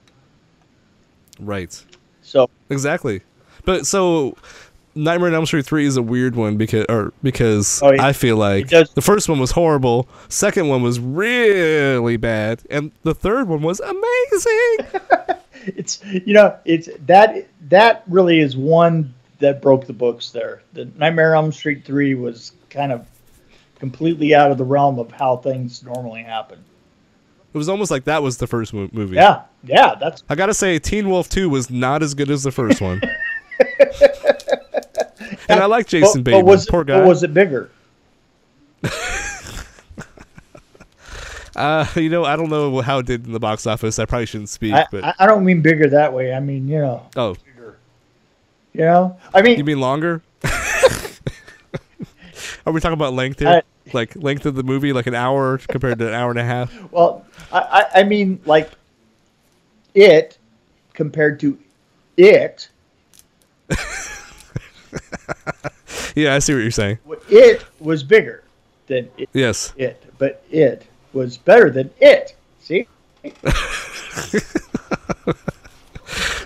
Right. 1.40 1.82
So 2.22 2.48
Exactly. 2.70 3.22
But 3.64 3.86
so 3.86 4.36
Nightmare 4.94 5.28
on 5.28 5.34
Elm 5.34 5.46
Street 5.46 5.64
3 5.64 5.86
is 5.86 5.96
a 5.96 6.02
weird 6.02 6.36
one 6.36 6.56
because 6.56 6.84
or 6.88 7.12
because 7.22 7.80
Oh, 7.82 7.88
it- 7.88 8.00
I 8.00 8.12
feel 8.12 8.36
like 8.36 8.68
the 8.68 9.00
first 9.02 9.28
one 9.28 9.38
was 9.38 9.52
horrible, 9.52 10.08
second 10.28 10.68
one 10.68 10.82
was 10.82 11.00
really 11.00 12.16
bad, 12.16 12.62
and 12.70 12.92
the 13.02 13.14
third 13.14 13.48
one 13.48 13.62
was 13.62 13.80
amazing. 13.80 15.02
it's 15.66 16.02
you 16.04 16.34
know 16.34 16.56
it's 16.64 16.88
that 17.06 17.46
that 17.68 18.02
really 18.06 18.40
is 18.40 18.56
one 18.56 19.12
that 19.38 19.60
broke 19.62 19.86
the 19.86 19.92
books 19.92 20.30
there. 20.30 20.62
The 20.72 20.84
Nightmare 20.96 21.34
on 21.34 21.44
Elm 21.44 21.52
Street 21.52 21.84
three 21.84 22.14
was 22.14 22.52
kind 22.70 22.92
of 22.92 23.06
completely 23.78 24.34
out 24.34 24.50
of 24.50 24.58
the 24.58 24.64
realm 24.64 24.98
of 24.98 25.10
how 25.10 25.36
things 25.38 25.82
normally 25.82 26.22
happen. 26.22 26.62
it 27.52 27.58
was 27.58 27.68
almost 27.68 27.90
like 27.90 28.04
that 28.04 28.22
was 28.22 28.36
the 28.36 28.46
first 28.46 28.72
mo- 28.72 28.88
movie. 28.92 29.16
Yeah, 29.16 29.42
yeah, 29.64 29.94
that's 29.96 30.22
I 30.28 30.34
got 30.36 30.46
to 30.46 30.54
say 30.54 30.78
Teen 30.78 31.08
Wolf 31.10 31.28
2 31.28 31.48
was 31.50 31.70
not 31.70 32.02
as 32.02 32.14
good 32.14 32.30
as 32.30 32.42
the 32.44 32.52
first 32.52 32.80
one. 32.80 33.00
and 35.48 35.60
I 35.60 35.66
like 35.66 35.86
Jason 35.86 36.22
but, 36.22 36.30
Bateman. 36.30 36.44
but 36.44 36.50
was 36.50 36.66
Poor 36.66 36.82
it, 36.82 36.86
guy. 36.86 37.00
but 37.00 37.08
was 37.08 37.22
it 37.22 37.34
bigger? 37.34 37.70
Uh, 41.62 41.86
you 41.96 42.08
know, 42.08 42.24
I 42.24 42.36
don't 42.36 42.50
know 42.50 42.80
how 42.80 42.98
it 42.98 43.06
did 43.06 43.26
in 43.26 43.32
the 43.32 43.40
box 43.40 43.66
office. 43.66 43.98
I 43.98 44.04
probably 44.04 44.26
shouldn't 44.26 44.50
speak, 44.50 44.74
I, 44.74 44.86
but 44.90 45.14
I, 45.18 45.26
don't 45.26 45.44
mean 45.44 45.62
bigger 45.62 45.88
that 45.90 46.12
way. 46.12 46.34
I 46.34 46.40
mean 46.40 46.68
you 46.68 46.78
know, 46.78 47.06
oh, 47.16 47.34
bigger. 47.34 47.78
You 48.72 48.80
know, 48.82 49.16
I 49.32 49.42
mean 49.42 49.58
you 49.58 49.64
mean 49.64 49.80
longer? 49.80 50.22
Are 52.64 52.72
we 52.72 52.80
talking 52.80 52.94
about 52.94 53.14
length 53.14 53.40
here? 53.40 53.48
I- 53.48 53.62
like 53.92 54.14
length 54.14 54.46
of 54.46 54.54
the 54.54 54.62
movie, 54.62 54.92
like 54.92 55.08
an 55.08 55.14
hour 55.14 55.58
compared 55.58 55.98
to 55.98 56.06
an 56.06 56.14
hour 56.14 56.30
and 56.30 56.38
a 56.38 56.44
half? 56.44 56.72
Well, 56.92 57.26
I, 57.50 57.58
I, 57.58 58.00
I 58.00 58.02
mean, 58.04 58.40
like 58.46 58.70
it 59.92 60.38
compared 60.94 61.40
to 61.40 61.58
it. 62.16 62.68
Yeah, 66.14 66.34
I 66.34 66.40
see 66.40 66.52
what 66.54 66.60
you're 66.60 66.70
saying. 66.70 66.98
It 67.28 67.64
was 67.80 68.02
bigger 68.02 68.44
than 68.86 69.08
it, 69.16 69.28
Yes. 69.32 69.72
it, 69.76 70.04
but 70.18 70.44
it 70.50 70.86
was 71.12 71.36
better 71.38 71.70
than 71.70 71.90
it. 72.00 72.34
See? 72.60 72.86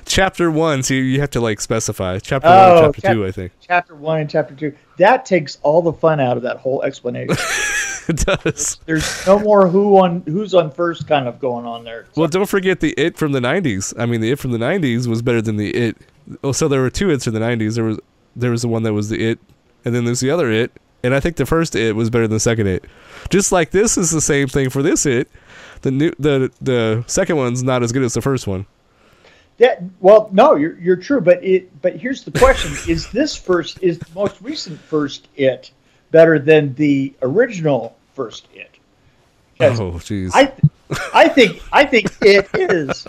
Chapter 0.05 0.51
one, 0.51 0.83
so 0.83 0.95
you- 0.95 1.21
have 1.21 1.31
to 1.31 1.41
like 1.41 1.61
specify. 1.61 2.19
Chapter 2.21 2.49
Oh, 2.49 2.75
one, 2.75 2.83
chapter 2.85 3.01
chap- 3.03 3.13
two, 3.13 3.27
I 3.27 3.31
think. 3.33 3.53
Chapter 3.61 3.95
one 3.95 4.21
and 4.21 4.31
chapter 4.31 4.55
two. 4.55 4.73
That 4.99 5.27
takes 5.27 5.59
all 5.63 5.83
the 5.83 5.93
fun 5.93 6.21
out 6.21 6.37
of 6.39 6.43
that 6.45 6.57
whole 6.59 6.83
explanation. 6.85 7.37
it 8.09 8.17
does. 8.25 8.79
There's 8.87 9.27
no 9.27 9.39
more 9.41 9.69
who 9.69 9.99
on 9.99 10.23
who's 10.27 10.55
on 10.55 10.71
first 10.71 11.07
kind 11.09 11.27
of 11.29 11.39
going 11.39 11.67
on 11.67 11.85
there. 11.85 12.07
Well, 12.17 12.29
don't 12.29 12.49
forget 12.49 12.81
the 12.81 12.95
It 12.97 13.19
from 13.19 13.33
the 13.33 13.41
'90s. 13.41 13.93
I 13.99 14.07
mean, 14.07 14.21
the 14.23 14.31
It 14.31 14.39
from 14.39 14.53
the 14.53 14.59
'90s 14.59 15.07
was 15.07 15.21
better 15.23 15.43
than 15.43 15.57
the 15.57 15.71
It. 15.77 15.97
Oh, 16.43 16.53
so 16.53 16.67
there 16.69 16.81
were 16.81 16.89
two 16.91 17.11
It's 17.11 17.27
in 17.27 17.35
the 17.35 17.41
'90s. 17.41 17.75
There 17.75 17.85
was 17.85 17.99
there 18.37 18.51
was 18.53 18.63
the 18.63 18.69
one 18.69 18.85
that 18.85 18.95
was 18.95 19.09
the 19.11 19.23
It, 19.23 19.39
and 19.85 19.95
then 19.95 20.05
there's 20.07 20.21
the 20.21 20.31
other 20.31 20.51
It. 20.51 20.71
And 21.07 21.15
I 21.15 21.21
think 21.21 21.37
the 21.37 21.47
first 21.47 21.77
It 21.77 21.95
was 21.95 22.11
better 22.11 22.27
than 22.27 22.35
the 22.35 22.41
second 22.41 22.67
It. 22.67 22.85
Just 23.31 23.53
like 23.53 23.71
this 23.71 23.97
is 23.97 24.11
the 24.11 24.21
same 24.21 24.49
thing 24.49 24.71
for 24.71 24.83
this 24.83 25.07
It. 25.07 25.31
The 25.83 25.91
new 25.91 26.13
the 26.19 26.51
the 26.61 27.05
second 27.07 27.37
one's 27.37 27.63
not 27.63 27.83
as 27.83 27.93
good 27.93 28.03
as 28.03 28.15
the 28.15 28.21
first 28.21 28.47
one. 28.47 28.67
That 29.59 29.83
well, 30.01 30.29
no, 30.33 30.57
you're 30.57 30.79
you're 30.79 30.97
true, 30.97 31.21
but 31.21 31.43
it 31.45 31.81
but 31.81 31.97
here's 31.97 32.25
the 32.25 32.33
question: 32.33 32.73
Is 32.93 33.11
this 33.11 33.37
first 33.37 33.83
is 33.83 33.99
the 33.99 34.13
most 34.15 34.41
recent 34.43 34.81
first 34.81 35.29
it 35.37 35.71
better 36.11 36.39
than 36.39 36.75
the 36.75 37.15
original 37.23 37.97
first 38.15 38.49
it? 38.53 38.71
Oh, 39.61 39.93
jeez. 39.93 40.33
I 40.35 40.47
th- 40.47 40.71
I 41.15 41.29
think 41.29 41.63
I 41.73 41.85
think 41.85 42.11
it 42.21 42.49
is. 42.53 43.07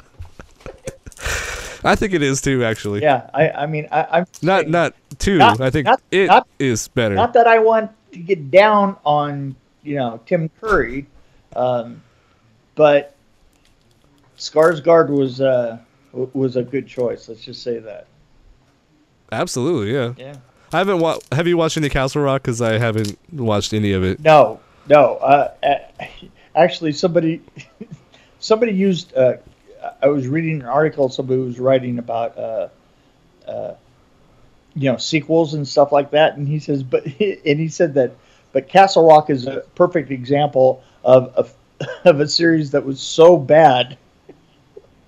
I 1.87 1.95
think 1.95 2.13
it 2.13 2.21
is 2.21 2.41
too. 2.41 2.63
Actually, 2.63 3.01
Yeah, 3.01 3.29
I 3.33 3.49
I 3.49 3.65
mean 3.65 3.87
I, 3.91 4.07
I'm 4.11 4.25
not 4.41 4.67
not 4.67 4.93
two. 5.19 5.37
Not- 5.37 5.61
I 5.61 5.69
think 5.69 5.85
not- 5.85 6.01
it 6.11 6.29
is 6.59 6.87
not- 6.87 6.93
better. 6.95 7.15
not 7.15 7.33
that 7.33 7.47
I 7.47 7.59
want 7.59 7.91
to 8.11 8.19
get 8.19 8.51
down 8.51 8.95
on 9.05 9.55
you 9.83 9.95
know 9.95 10.19
Tim 10.25 10.49
Curry, 10.61 11.07
um, 11.55 12.01
but 12.75 13.15
Skarsgård 14.37 15.09
was 15.09 15.41
uh 15.41 15.77
was 16.11 16.55
a 16.55 16.63
good 16.63 16.87
choice. 16.87 17.27
Let's 17.27 17.41
just 17.43 17.63
say 17.63 17.79
that. 17.79 18.07
Absolutely, 19.31 19.93
yeah. 19.93 20.13
Yeah. 20.17 20.35
I 20.73 20.77
haven't 20.79 20.99
wa- 20.99 21.19
Have 21.31 21.47
you 21.47 21.57
watched 21.57 21.77
any 21.77 21.89
Castle 21.89 22.21
Rock? 22.21 22.43
Because 22.43 22.61
I 22.61 22.77
haven't 22.77 23.17
watched 23.33 23.73
any 23.73 23.93
of 23.93 24.03
it. 24.03 24.19
No, 24.19 24.59
no. 24.89 25.15
Uh, 25.17 25.53
actually, 26.55 26.91
somebody 26.91 27.41
somebody 28.39 28.73
used. 28.73 29.15
Uh, 29.15 29.33
I 30.01 30.07
was 30.07 30.27
reading 30.27 30.61
an 30.61 30.67
article. 30.67 31.09
Somebody 31.09 31.41
was 31.41 31.59
writing 31.59 31.99
about. 31.99 32.37
Uh, 32.37 32.69
uh, 33.47 33.75
you 34.77 34.91
know 34.91 34.97
sequels 34.97 35.55
and 35.55 35.67
stuff 35.67 35.91
like 35.91 36.11
that, 36.11 36.37
and 36.37 36.47
he 36.47 36.59
says, 36.59 36.83
but 36.83 37.03
and 37.05 37.59
he 37.59 37.67
said 37.67 37.95
that, 37.95 38.13
but 38.53 38.69
Castle 38.69 39.07
Rock 39.07 39.29
is 39.29 39.47
a 39.47 39.61
perfect 39.73 40.11
example 40.11 40.83
of 41.03 41.33
of, 41.35 41.53
of 42.05 42.19
a 42.19 42.27
series 42.27 42.71
that 42.71 42.85
was 42.85 43.01
so 43.01 43.37
bad 43.37 43.97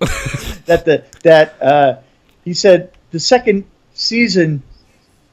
that 0.66 0.84
the 0.84 1.04
that 1.22 1.62
uh, 1.62 1.98
he 2.44 2.52
said 2.52 2.92
the 3.12 3.20
second 3.20 3.64
season 3.94 4.62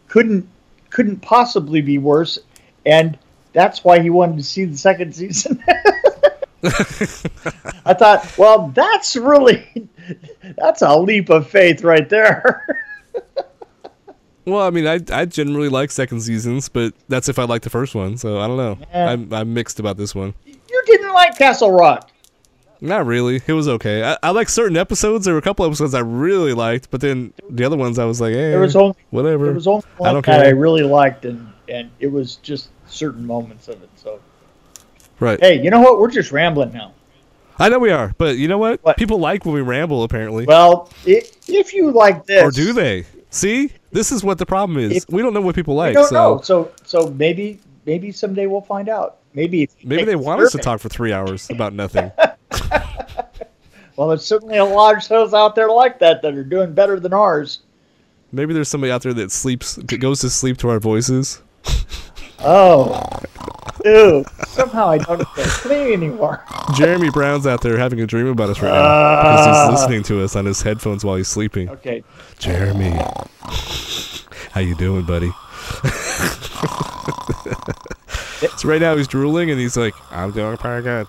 couldn't 0.07 0.47
couldn't 0.91 1.21
possibly 1.21 1.81
be 1.81 1.97
worse, 1.97 2.37
and 2.85 3.17
that's 3.53 3.83
why 3.83 3.99
he 3.99 4.11
wanted 4.11 4.37
to 4.37 4.43
see 4.43 4.65
the 4.65 4.77
second 4.77 5.15
season. 5.15 5.63
I 6.63 7.93
thought, 7.93 8.37
well, 8.37 8.69
that's 8.69 9.15
really 9.15 9.87
that's 10.57 10.81
a 10.81 10.97
leap 10.97 11.29
of 11.29 11.47
faith 11.47 11.83
right 11.83 12.07
there. 12.09 12.65
Well, 14.45 14.65
I 14.65 14.69
mean, 14.69 14.87
I 14.87 15.01
I 15.11 15.25
generally 15.25 15.67
like 15.67 15.91
second 15.91 16.21
seasons, 16.21 16.69
but 16.69 16.93
that's 17.09 17.27
if 17.27 17.37
I 17.37 17.43
like 17.43 17.63
the 17.63 17.69
first 17.69 17.93
one. 17.93 18.15
So 18.15 18.39
I 18.39 18.47
don't 18.47 18.55
know. 18.55 18.77
Yeah. 18.93 19.09
I'm 19.11 19.33
I'm 19.33 19.53
mixed 19.53 19.77
about 19.77 19.97
this 19.97 20.15
one. 20.15 20.33
you 20.45 20.83
didn't 20.85 21.11
like 21.11 21.37
Castle 21.37 21.73
Rock. 21.73 22.09
Not 22.79 23.05
really. 23.05 23.41
It 23.45 23.51
was 23.51 23.67
okay. 23.67 24.03
I, 24.05 24.17
I 24.23 24.29
like 24.29 24.47
certain 24.47 24.77
episodes. 24.77 25.25
There 25.25 25.33
were 25.33 25.39
a 25.39 25.43
couple 25.43 25.65
episodes 25.65 25.93
I 25.93 25.99
really 25.99 26.53
liked, 26.53 26.89
but 26.91 27.01
then 27.01 27.33
the 27.49 27.65
other 27.65 27.75
ones 27.75 27.99
I 27.99 28.05
was 28.05 28.21
like, 28.21 28.31
eh, 28.35 28.51
There 28.51 28.61
was 28.61 28.77
only 28.77 28.95
whatever. 29.09 29.43
there 29.47 29.53
was 29.53 29.67
only 29.67 29.83
I 30.01 30.13
don't 30.13 30.25
that 30.25 30.45
I 30.45 30.51
really 30.51 30.83
liked, 30.83 31.25
and 31.25 31.51
and 31.67 31.91
it 31.99 32.07
was 32.07 32.37
just 32.37 32.69
certain 32.85 33.27
moments 33.27 33.67
of 33.67 33.83
it. 33.83 33.89
So 33.97 34.21
right. 35.19 35.39
hey, 35.39 35.61
you 35.61 35.69
know 35.69 35.79
what? 35.81 35.99
We're 35.99 36.11
just 36.11 36.31
rambling 36.31 36.73
now. 36.73 36.93
I 37.59 37.69
know 37.69 37.79
we 37.79 37.89
are, 37.91 38.13
but 38.17 38.37
you 38.37 38.47
know 38.47 38.57
what? 38.59 38.83
What? 38.83 38.97
People 38.97 39.19
like 39.19 39.45
when 39.45 39.55
we 39.55 39.61
ramble, 39.61 40.03
apparently. 40.03 40.45
Well, 40.45 40.91
if 41.05 41.73
you 41.73 41.91
like 41.91 42.25
this, 42.25 42.43
or 42.43 42.51
do 42.51 42.71
they? 42.73 43.05
See, 43.29 43.71
this 43.91 44.11
is 44.11 44.23
what 44.23 44.37
the 44.37 44.45
problem 44.45 44.77
is. 44.77 44.97
If- 44.97 45.09
we 45.09 45.21
don't 45.21 45.33
know 45.33 45.41
what 45.41 45.55
people 45.55 45.79
I 45.79 45.87
like. 45.87 45.93
don't 45.95 46.07
so 46.09 46.15
know. 46.15 46.41
So 46.41 46.71
so 46.83 47.09
maybe 47.11 47.59
maybe 47.85 48.11
someday 48.11 48.45
we'll 48.45 48.61
find 48.61 48.89
out. 48.89 49.17
Maybe 49.33 49.69
maybe 49.83 50.03
they 50.03 50.11
the 50.13 50.19
want 50.19 50.41
us 50.41 50.51
to 50.51 50.57
talk 50.59 50.79
for 50.79 50.89
three 50.89 51.13
hours 51.13 51.49
about 51.49 51.73
nothing. 51.73 52.11
Well, 53.97 54.09
there's 54.09 54.23
certainly 54.23 54.57
a 54.57 54.63
lot 54.63 54.95
of 54.95 55.03
shows 55.03 55.33
out 55.33 55.55
there 55.55 55.69
like 55.69 55.97
that 55.99 56.21
that 56.21 56.35
are 56.35 56.43
doing 56.43 56.73
better 56.73 56.99
than 56.99 57.13
ours. 57.13 57.61
maybe 58.31 58.53
there's 58.53 58.69
somebody 58.69 58.91
out 58.91 59.01
there 59.01 59.13
that 59.15 59.31
sleeps, 59.31 59.77
goes 59.77 60.19
to 60.19 60.29
sleep 60.29 60.57
to 60.57 60.69
our 60.69 60.79
voices. 60.79 61.41
Oh, 62.39 63.01
dude. 63.83 64.25
Somehow 64.47 64.89
I 64.89 64.97
don't 64.97 65.27
feel 65.29 65.45
clean 65.45 65.93
anymore. 65.93 66.43
Jeremy 66.75 67.09
Brown's 67.09 67.47
out 67.47 67.61
there 67.61 67.77
having 67.77 68.01
a 68.01 68.07
dream 68.07 68.27
about 68.27 68.49
us 68.49 68.61
right 68.61 68.71
now 68.71 69.21
because 69.21 69.45
he's 69.45 69.55
uh. 69.55 69.71
listening 69.71 70.03
to 70.03 70.23
us 70.23 70.35
on 70.35 70.45
his 70.45 70.61
headphones 70.61 71.03
while 71.05 71.15
he's 71.15 71.27
sleeping. 71.27 71.69
Okay. 71.69 72.03
Jeremy, 72.39 72.91
how 74.51 74.61
you 74.61 74.75
doing, 74.75 75.05
buddy? 75.05 75.31
so 78.57 78.67
right 78.67 78.81
now 78.81 78.95
he's 78.95 79.07
drooling 79.07 79.51
and 79.51 79.59
he's 79.59 79.75
like, 79.77 79.93
"I'm 80.11 80.31
doing 80.31 80.57
pretty 80.57 80.83
good." 80.83 81.07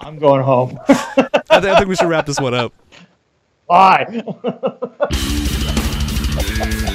I'm 0.00 0.18
going 0.18 0.42
home. 0.42 0.78
I, 0.88 1.60
th- 1.60 1.72
I 1.72 1.76
think 1.76 1.88
we 1.88 1.96
should 1.96 2.08
wrap 2.08 2.26
this 2.26 2.40
one 2.40 2.54
up. 2.54 2.72
Bye. 3.66 4.22